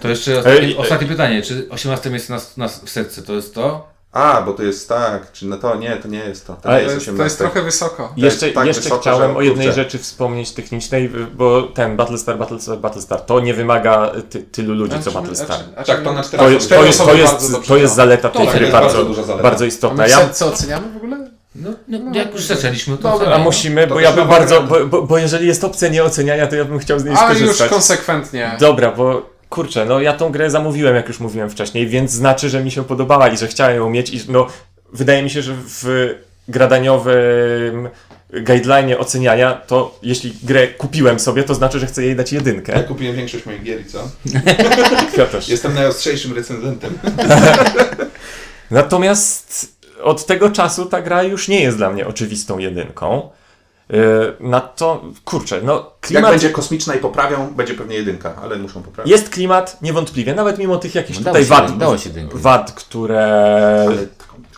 [0.00, 3.88] To jeszcze ostatnie, ostatnie pytanie, czy 18 miejsce na, na, w serce to jest to?
[4.12, 6.52] A, bo to jest tak, czy no to nie, to nie jest to.
[6.62, 7.38] To Ale To jest jest, to jest 18.
[7.44, 8.12] trochę wysoko.
[8.16, 9.82] jest Jeszcze, tak jeszcze wysoko, chciałem że, o jednej kurczę.
[9.82, 15.10] rzeczy wspomnieć technicznej, bo ten Battlestar, Battlestar, Battlestar to nie wymaga ty, tylu ludzi co
[15.12, 15.58] Battlestar.
[15.86, 18.66] Tak, to na To, jest- to, jest, to, jest, to jest zaleta tej tak, gry
[18.66, 20.02] jest bardzo bardzo, bardzo A istotna.
[20.04, 21.30] my Ja, co oceniamy w ogóle?
[21.54, 24.86] No, no jak już zaczęliśmy, to Dobra, a musimy, To bo ja bym bardzo, bo,
[24.86, 27.70] bo, bo jeżeli jest opcja nieoceniania, to ja bym chciał z niej A już skorzystać.
[27.70, 28.56] konsekwentnie.
[28.60, 32.64] Dobra, bo kurczę, no ja tą grę zamówiłem, jak już mówiłem wcześniej, więc znaczy, że
[32.64, 34.46] mi się podobała i że chciałem ją mieć i no
[34.92, 36.14] wydaje mi się, że w
[36.48, 37.88] gradaniowym
[38.32, 42.82] guideline oceniania, to jeśli grę kupiłem sobie, to znaczy, że chcę jej dać Ja jedynkę.
[42.82, 43.98] kupiłem większość moich gier i co?
[45.12, 45.48] Kwiatosz.
[45.48, 46.98] Jestem najostrzejszym recenzentem.
[48.70, 53.30] Natomiast od tego czasu ta gra już nie jest dla mnie oczywistą jedynką.
[53.90, 58.56] Yy, Na to, kurczę, no Jak klimat, będzie kosmiczna i poprawią, będzie pewnie jedynka, ale
[58.58, 59.10] muszą poprawić.
[59.12, 62.38] jest klimat niewątpliwie, nawet mimo tych jakichś No, tutaj się- wad, dało się jedynkę.
[62.38, 63.24] wad, które...
[63.88, 64.06] Ale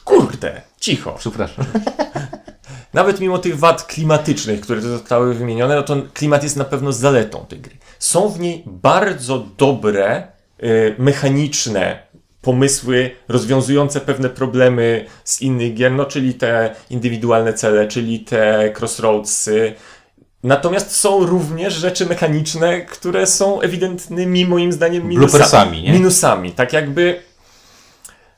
[0.05, 1.14] Kurde, cicho.
[1.18, 1.64] Przepraszam.
[2.95, 6.93] Nawet mimo tych wad klimatycznych, które tu zostały wymienione, no to klimat jest na pewno
[6.93, 7.76] zaletą tej gry.
[7.99, 10.26] Są w niej bardzo dobre,
[10.62, 12.03] y, mechaniczne
[12.43, 19.74] pomysły rozwiązujące pewne problemy z innych gier, no czyli te indywidualne cele, czyli te crossroadsy.
[20.43, 25.82] Natomiast są również rzeczy mechaniczne, które są ewidentnymi moim zdaniem minusami.
[25.82, 25.93] Nie?
[25.93, 26.53] Minusami.
[26.53, 27.22] Tak jakby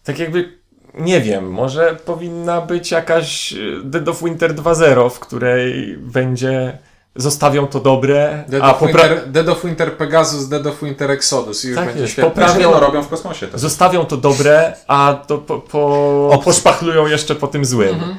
[0.04, 0.58] tak jakby,
[0.94, 6.78] nie wiem, może powinna być jakaś y, Dead of Winter 2.0, w której będzie,
[7.16, 11.10] zostawią to dobre, Dead, a of popra- Winter, Dead of Winter Pegasus, Dead of Winter
[11.10, 12.30] Exodus i już Tak będzie jest, świetnie.
[12.30, 13.58] popra- Znaczy, no, robią w kosmosie to.
[13.58, 18.00] zostawią to dobre, a to po, po, poszpachlują jeszcze po tym złym.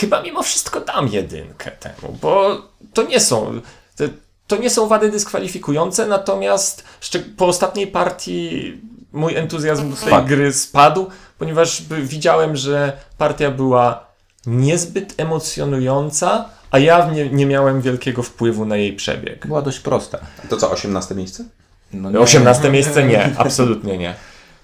[0.00, 2.62] Chyba mimo wszystko dam jedynkę temu, bo
[2.94, 3.60] to nie są...
[3.96, 4.08] Te,
[4.46, 8.80] to nie są wady dyskwalifikujące, natomiast szczeg- po ostatniej partii
[9.12, 11.06] mój entuzjazm do tej gry spadł,
[11.38, 14.06] ponieważ widziałem, że partia była
[14.46, 19.46] niezbyt emocjonująca, a ja nie, nie miałem wielkiego wpływu na jej przebieg.
[19.46, 20.18] Była dość prosta.
[20.48, 21.44] To co, 18 miejsce?
[21.92, 22.20] No, nie.
[22.20, 24.14] 18 miejsce nie, absolutnie nie.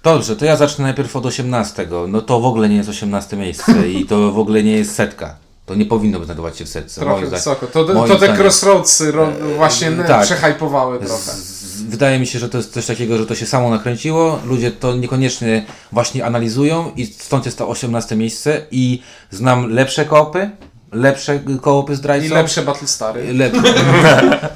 [0.02, 1.88] Dobrze, to ja zacznę najpierw od 18.
[2.08, 5.36] No to w ogóle nie jest 18 miejsce i to w ogóle nie jest setka.
[5.66, 7.00] To nie powinno znajdować się w setce.
[7.00, 7.66] Trochę moim wysoko.
[7.66, 8.36] To, moim to te zdaniem.
[8.36, 10.06] crossroadsy ro, właśnie e, tak.
[10.06, 10.24] tak.
[10.24, 11.32] przehajpowały trochę.
[11.32, 14.38] Z, wydaje mi się, że to jest coś takiego, że to się samo nakręciło.
[14.46, 20.50] Ludzie to niekoniecznie właśnie analizują i stąd jest to 18 miejsce i znam lepsze kopy,
[20.94, 22.26] lepsze kołopy zdrajcą.
[22.26, 23.34] I lepsze Battlestary.
[23.34, 23.62] Lepsze.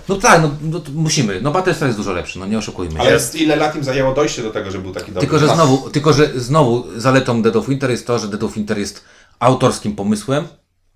[0.09, 1.41] No tak, no, no musimy.
[1.41, 3.01] No Battlestar jest dużo lepszy, no nie oszukujmy się.
[3.01, 5.20] Ale ile lat im zajęło dojście do tego, że był taki dobry?
[5.20, 8.55] Tylko, że znowu, tylko, że znowu zaletą Dead of Winter jest to, że Dead of
[8.55, 9.05] Winter jest
[9.39, 10.49] autorskim pomysłem,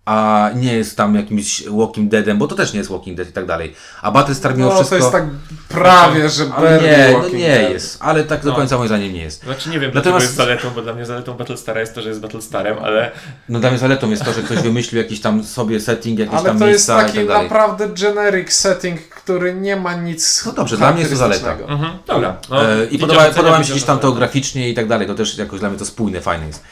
[0.04, 3.32] a nie jest tam jakimś Walking Deadem, bo to też nie jest Walking Dead i
[3.32, 3.74] tak dalej.
[4.02, 4.96] A Battlestar mimo No wszystko...
[4.96, 5.24] to jest tak
[5.68, 7.70] prawie, że ale nie, no Walking nie Dead.
[7.72, 7.96] jest.
[8.00, 9.42] Ale tak do końca moim zdaniem nie jest.
[9.44, 12.08] Znaczy nie wiem, Natomiast- dlaczego jest zaletą, bo dla mnie zaletą Battlestara jest to, że
[12.08, 13.10] jest Battlestarem, ale
[13.48, 16.44] No dla mnie zaletą jest to, że ktoś wymyślił jakiś tam sobie setting, jakieś Ale
[16.44, 20.52] tam to jest miejsca i taki tak naprawdę generic setting, który nie ma nic No
[20.52, 21.52] dobrze, dla mnie jest to zaleta.
[21.52, 22.36] mhm, dobra.
[22.50, 25.14] No, E, I podoba, podoba mi się gdzieś tam to graficznie i tak dalej, to
[25.14, 26.62] też jakoś dla mnie to spójne, fajne jest.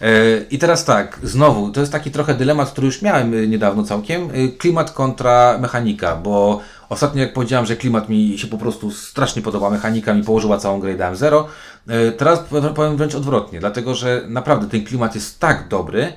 [0.00, 3.82] E, I teraz tak, znowu, to jest taki trochę dylemat, który już miałem y, niedawno
[3.82, 8.90] całkiem, y, klimat kontra mechanika, bo ostatnio jak powiedziałem, że klimat mi się po prostu
[8.90, 11.48] strasznie podoba, mechanika mi położyła całą grę i dałem zero,
[11.88, 12.40] e, teraz
[12.74, 16.12] powiem wręcz odwrotnie, dlatego że naprawdę ten klimat jest tak dobry,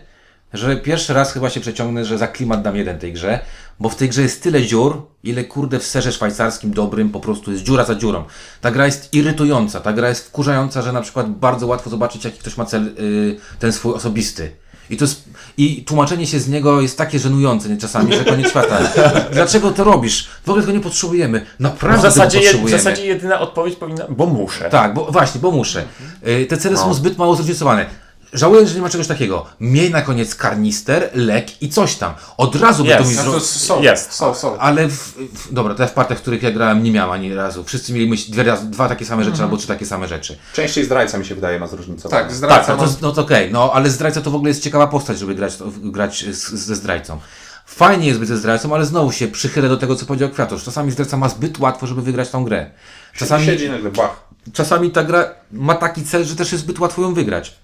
[0.54, 3.40] że pierwszy raz chyba się przeciągnę, że za klimat dam jeden tej grze,
[3.80, 7.52] bo w tej grze jest tyle dziur, ile kurde w serze szwajcarskim dobrym po prostu
[7.52, 8.24] jest dziura za dziurą.
[8.62, 12.40] Ta gra jest irytująca, ta gra jest wkurzająca, że na przykład bardzo łatwo zobaczyć, jaki
[12.40, 14.52] ktoś ma cel, y, ten swój osobisty.
[14.90, 15.24] I, to jest,
[15.58, 18.78] I tłumaczenie się z niego jest takie żenujące nie, czasami, że koniec świata.
[19.34, 20.28] Dlaczego to robisz?
[20.46, 21.46] W ogóle tego nie potrzebujemy.
[21.58, 22.84] W Naprawdę zasadzie, jed, w potrzebujemy.
[22.84, 24.06] zasadzie jedyna odpowiedź powinna...
[24.10, 24.70] Bo muszę.
[24.70, 25.84] Tak, bo właśnie, bo muszę.
[26.28, 27.86] Y, Te cele są zbyt mało zróżnicowane.
[28.34, 29.46] Żałuję, że nie ma czegoś takiego.
[29.60, 32.14] Miej na koniec karnister, lek i coś tam.
[32.38, 33.10] Od razu by to Jest.
[33.12, 33.32] mi No zro...
[33.34, 34.12] to są, Jest.
[34.14, 34.58] są, są.
[34.58, 37.64] Ale w, w, dobra, te w partiach, w których ja grałem, nie miałem ani razu.
[37.64, 40.38] Wszyscy mieli myśl, dwie, raz, dwa takie same rzeczy albo trzy takie same rzeczy.
[40.54, 42.24] Częściej zdrajca mi się wydaje ma zróżnicowane.
[42.24, 42.90] Tak, zdrajca Tak, no ma...
[42.90, 45.56] to, no to okej, no ale zdrajca to w ogóle jest ciekawa postać, żeby grać,
[45.58, 47.20] to- grać z, ze zdrajcą.
[47.66, 50.64] Fajnie jest być ze zdrajcą, ale znowu się przychylę do tego, co powiedział Kwiatosz.
[50.64, 52.72] Czasami zdrajca ma zbyt łatwo, żeby wygrać tą grę.
[53.14, 54.24] Czasami Czasami, siedzi nagle, bach.
[54.54, 57.56] czasami ta gra ma taki cel, że też jest zbyt łatwo ją wygrać.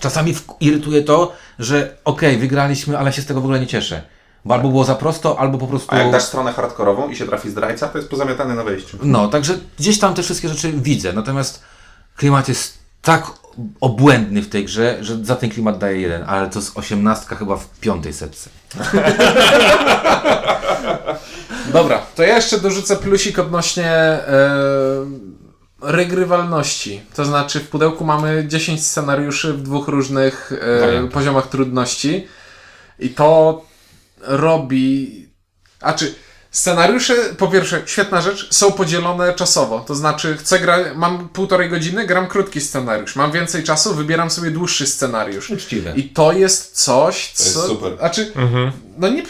[0.00, 4.02] Czasami irytuje to, że okej, wygraliśmy, ale się z tego w ogóle nie cieszę.
[4.44, 5.88] Bo albo było za prosto, albo po prostu...
[5.90, 8.98] A jak dasz stronę hardkorową i się trafi zdrajca, to jest pozamiatane na wejściu.
[9.02, 11.12] No, także gdzieś tam te wszystkie rzeczy widzę.
[11.12, 11.62] Natomiast
[12.16, 13.26] klimat jest tak
[13.80, 17.56] obłędny w tej grze, że za ten klimat daję jeden, ale to jest osiemnastka chyba
[17.56, 18.50] w piątej setce.
[21.72, 24.20] Dobra, to ja jeszcze dorzucę plusik odnośnie e,
[25.80, 27.02] regrywalności.
[27.14, 32.26] To znaczy w pudełku mamy 10 scenariuszy w dwóch różnych e, poziomach trudności
[32.98, 33.62] i to
[34.20, 35.28] robi...
[35.80, 36.14] A czy
[36.50, 39.80] scenariusze, po pierwsze, świetna rzecz, są podzielone czasowo.
[39.80, 43.16] To znaczy, chcę grać, mam półtorej godziny, gram krótki scenariusz.
[43.16, 45.50] Mam więcej czasu, wybieram sobie dłuższy scenariusz.
[45.50, 45.92] Uczciwe.
[45.96, 47.44] I to jest coś, co...
[47.44, 47.96] jest super.
[47.98, 48.32] Znaczy,
[48.98, 49.22] no nie,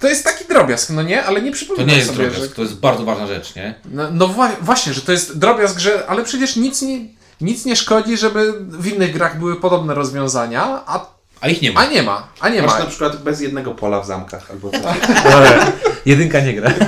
[0.00, 1.24] to jest taki drobiazg, no nie?
[1.24, 2.54] Ale nie To przypominam nie jest sobie, drobiazg, że...
[2.56, 3.74] to jest bardzo ważna rzecz, nie?
[3.90, 6.06] No, no wła- właśnie, że to jest drobiazg, że...
[6.06, 6.98] Ale przecież nic nie,
[7.40, 11.06] nic nie szkodzi, żeby w innych grach były podobne rozwiązania, a,
[11.40, 11.80] A ich nie ma.
[11.80, 12.28] a nie ma.
[12.40, 12.78] A nie Masz ma.
[12.78, 14.80] na przykład bez jednego pola w zamkach albo coś.
[16.06, 16.70] Jedynka nie gra.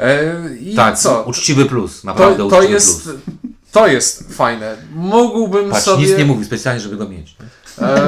[0.00, 1.22] E, I tak, co?
[1.22, 3.16] uczciwy plus, naprawdę To, to, uczciwy jest, plus.
[3.72, 4.76] to jest fajne.
[4.94, 6.06] Mógłbym Patrz, sobie...
[6.06, 7.36] nic nie mówi specjalnie, żeby go mieć.
[7.82, 8.02] E,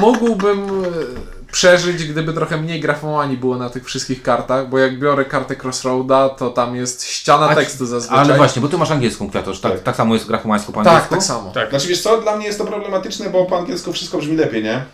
[0.00, 5.24] mógłbym e, przeżyć, gdyby trochę mniej grafomanii było na tych wszystkich kartach, bo jak biorę
[5.24, 8.18] kartę Crossroada, to tam jest ściana A- tekstu zazwyczaj.
[8.24, 11.14] Ale właśnie, bo ty masz angielską kwiatosz, tak, tak samo jest grafomańsku po Tak, angielsku?
[11.14, 11.50] tak samo.
[11.50, 11.70] Tak.
[11.70, 14.84] Znaczy wiesz co, dla mnie jest to problematyczne, bo po angielsku wszystko brzmi lepiej, nie?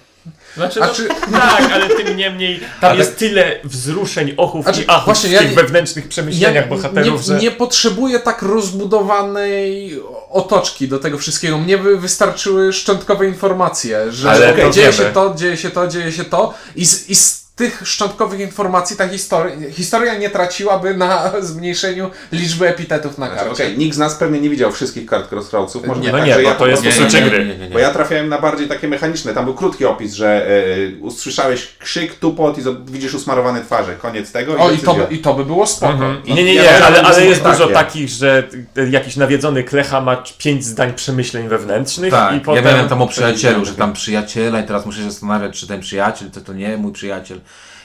[0.56, 4.88] Znaczy, no, czy- tak, ale tym niemniej tam Ale- jest tyle wzruszeń, ochów Znaczy, i
[4.88, 7.38] achów właśnie w ja tych nie- wewnętrznych przemyśleniach bohaterów, nie, że...
[7.38, 10.00] nie potrzebuję tak rozbudowanej
[10.30, 11.58] otoczki do tego wszystkiego.
[11.58, 16.12] Mnie by wystarczyły szczątkowe informacje, że Ale to dzieje się to, dzieje się to, dzieje
[16.12, 21.32] się to i z, i z tych szczątkowych informacji ta historia, historia nie traciłaby na
[21.40, 23.64] zmniejszeniu liczby epitetów na Znaczy, karcie.
[23.64, 25.86] Okej, nikt z nas pewnie nie widział wszystkich kart Crossroadsów.
[25.86, 27.44] Może Nie, no tak, nie, że bo ja to jest po prostu gry.
[27.46, 27.70] nie, nie, nie.
[27.70, 29.34] Bo ja trafiałem na bardziej takie mechaniczne.
[29.34, 33.94] Tam był krótki opis, że e, usłyszałeś krzyk, tupot i widzisz usmarowane twarze.
[33.94, 34.56] Koniec tego.
[34.58, 35.92] O, i to, by, i to by było spoko.
[35.92, 36.22] Mhm.
[36.28, 37.74] No, Nie, nie, ja nie, wiem, ale, ale jest dużo takie.
[37.74, 38.48] takich, że
[38.78, 42.64] y, jakiś nawiedzony klecha ma pięć zdań przemyśleń wewnętrznych Tak, i potem...
[42.64, 45.80] ja miałem tam o przyjacielu, że tam przyjaciela i teraz muszę się zastanawiać, czy ten
[45.80, 47.40] przyjaciel, to to nie mój przyjaciel.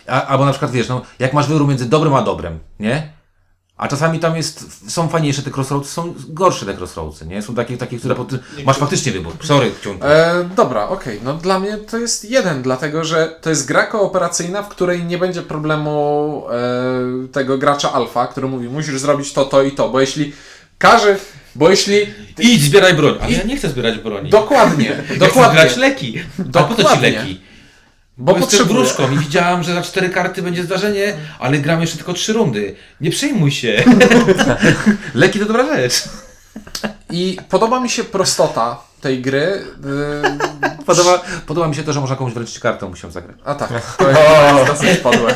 [0.08, 3.14] A, albo na przykład wiesz, no, jak masz wybór między dobrym a dobrem, nie?
[3.78, 7.42] A czasami tam jest, są fajniejsze te crossroads, są gorsze te crossroadsy, nie?
[7.42, 9.34] Są takie, takie które po tym, masz faktycznie wybór.
[9.44, 10.32] Sorry, ciągle.
[10.40, 11.20] E, dobra, okej.
[11.24, 15.18] No dla mnie to jest jeden, dlatego że to jest gra kooperacyjna, w której nie
[15.18, 16.44] będzie problemu
[17.24, 20.34] e, tego gracza alfa, który mówi, musisz zrobić to, to i to, bo jeśli
[20.78, 21.18] każe,
[21.56, 21.98] bo jeśli
[22.40, 23.16] Idź, zbieraj broń.
[23.22, 24.30] Ale ja nie chcę zbierać broni.
[24.30, 26.20] dokładnie, Ja chcę dokładnie, grać leki.
[26.54, 27.10] A po co ci Dokładnie.
[27.12, 27.42] leki?
[28.18, 28.86] Bo Bo jestem potrzebuję.
[28.86, 32.76] wróżką i widziałam, że za cztery karty będzie zdarzenie, ale gram jeszcze tylko trzy rundy.
[33.02, 33.84] Nie przejmuj się.
[35.14, 36.04] leki to dobra rzecz.
[37.10, 39.62] I podoba mi się prostota tej gry.
[40.86, 43.38] Podoba, podoba mi się to, że można komuś wręczyć kartę, musiał zagrać.
[43.46, 44.22] A tak, to jest
[44.68, 45.36] dosyć podłe.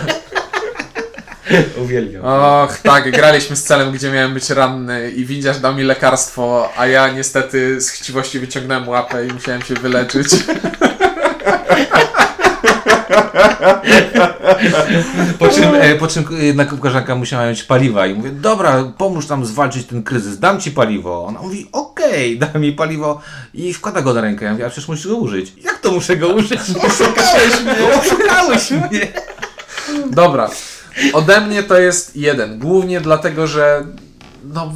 [1.83, 2.25] Uwielbiam.
[2.25, 6.87] Och, tak, graliśmy z celem, gdzie miałem być ranny i widzisz dał mi lekarstwo, a
[6.87, 10.27] ja niestety z chciwości wyciągnąłem łapę i musiałem się wyleczyć.
[15.39, 19.45] Po czym, e, po czym jedna koleżanka musiała mieć paliwa i mówię, dobra, pomóż nam
[19.45, 21.25] zwalczyć ten kryzys, dam ci paliwo.
[21.25, 23.21] Ona mówi, okej, da mi paliwo
[23.53, 24.45] i wkłada go na rękę.
[24.45, 25.53] Ja mówię, a przecież musisz go użyć.
[25.63, 26.59] Jak to muszę go użyć?
[26.87, 27.75] Oszukałeś mnie!
[28.01, 29.07] Oszukałeś mnie!
[30.11, 30.49] Dobra,
[31.13, 33.85] ode mnie to jest jeden, głównie dlatego, że
[34.43, 34.73] no...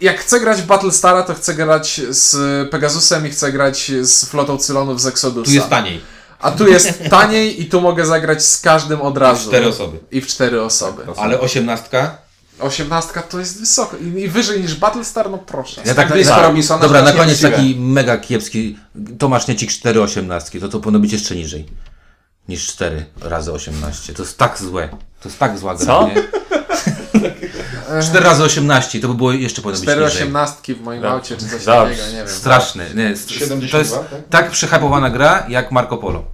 [0.00, 2.36] Jak chcę grać w Battlestara, to chcę grać z
[2.70, 5.46] Pegasusem i chcę grać z flotą Cylonów z Exodusa.
[5.46, 6.00] Tu jest taniej.
[6.38, 9.48] A tu jest taniej i tu mogę zagrać z każdym od razu.
[9.48, 9.98] Cztery osoby.
[10.10, 11.02] I w cztery osoby.
[11.16, 12.18] Ale osiemnastka?
[12.60, 13.96] Osiemnastka to jest wysoko.
[13.96, 15.82] I, i wyżej niż Battlestar, no proszę.
[15.84, 16.42] Ja tak, blisko tak.
[16.42, 18.78] Robinsona, Dobra, że na aż koniec taki mega kiepski.
[19.18, 20.60] Tomasz Niecik 4 osiemnastki.
[20.60, 21.66] To to powinno być jeszcze niżej.
[22.48, 24.14] Niż 4 razy 18.
[24.14, 24.88] To jest tak złe.
[25.20, 26.08] To jest tak zła gra, Co?
[26.08, 26.22] nie?
[28.02, 30.16] 4 razy 18 to by było jeszcze powinno być Cztery niżej.
[30.22, 32.28] osiemnastki w moim aucie, czy coś takiego, nie wiem.
[32.28, 32.84] Straszny.
[32.94, 34.04] Nie, s- s- to 72, jest tak?
[34.30, 36.24] tak przyhypowana gra jak Marco Polo.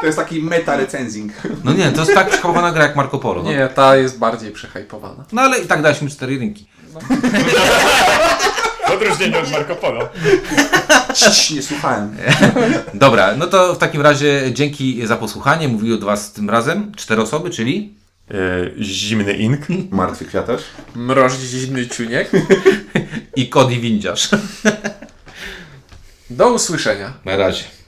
[0.00, 1.32] To jest taki meta recenzing.
[1.64, 3.42] No nie, to jest tak przyhypowana gra jak Marco Polo.
[3.42, 5.24] No, Nie, ta jest bardziej przehypowana.
[5.32, 6.66] no ale i tak daliśmy cztery rynki.
[8.88, 10.08] W odróżnieniu od Marco Polo.
[11.14, 12.16] Ciii, nie słuchałem.
[12.94, 15.68] Dobra, no to w takim razie dzięki za posłuchanie.
[15.68, 17.94] Mówiły do Was tym razem cztery osoby, czyli
[18.80, 19.60] zimny ink.
[19.90, 20.62] Martwy kwiatarz.
[20.94, 22.30] Mroździny ciuniek.
[23.36, 24.28] i Cody Windziarz.
[26.30, 27.12] Do usłyszenia.
[27.24, 27.64] Na razie.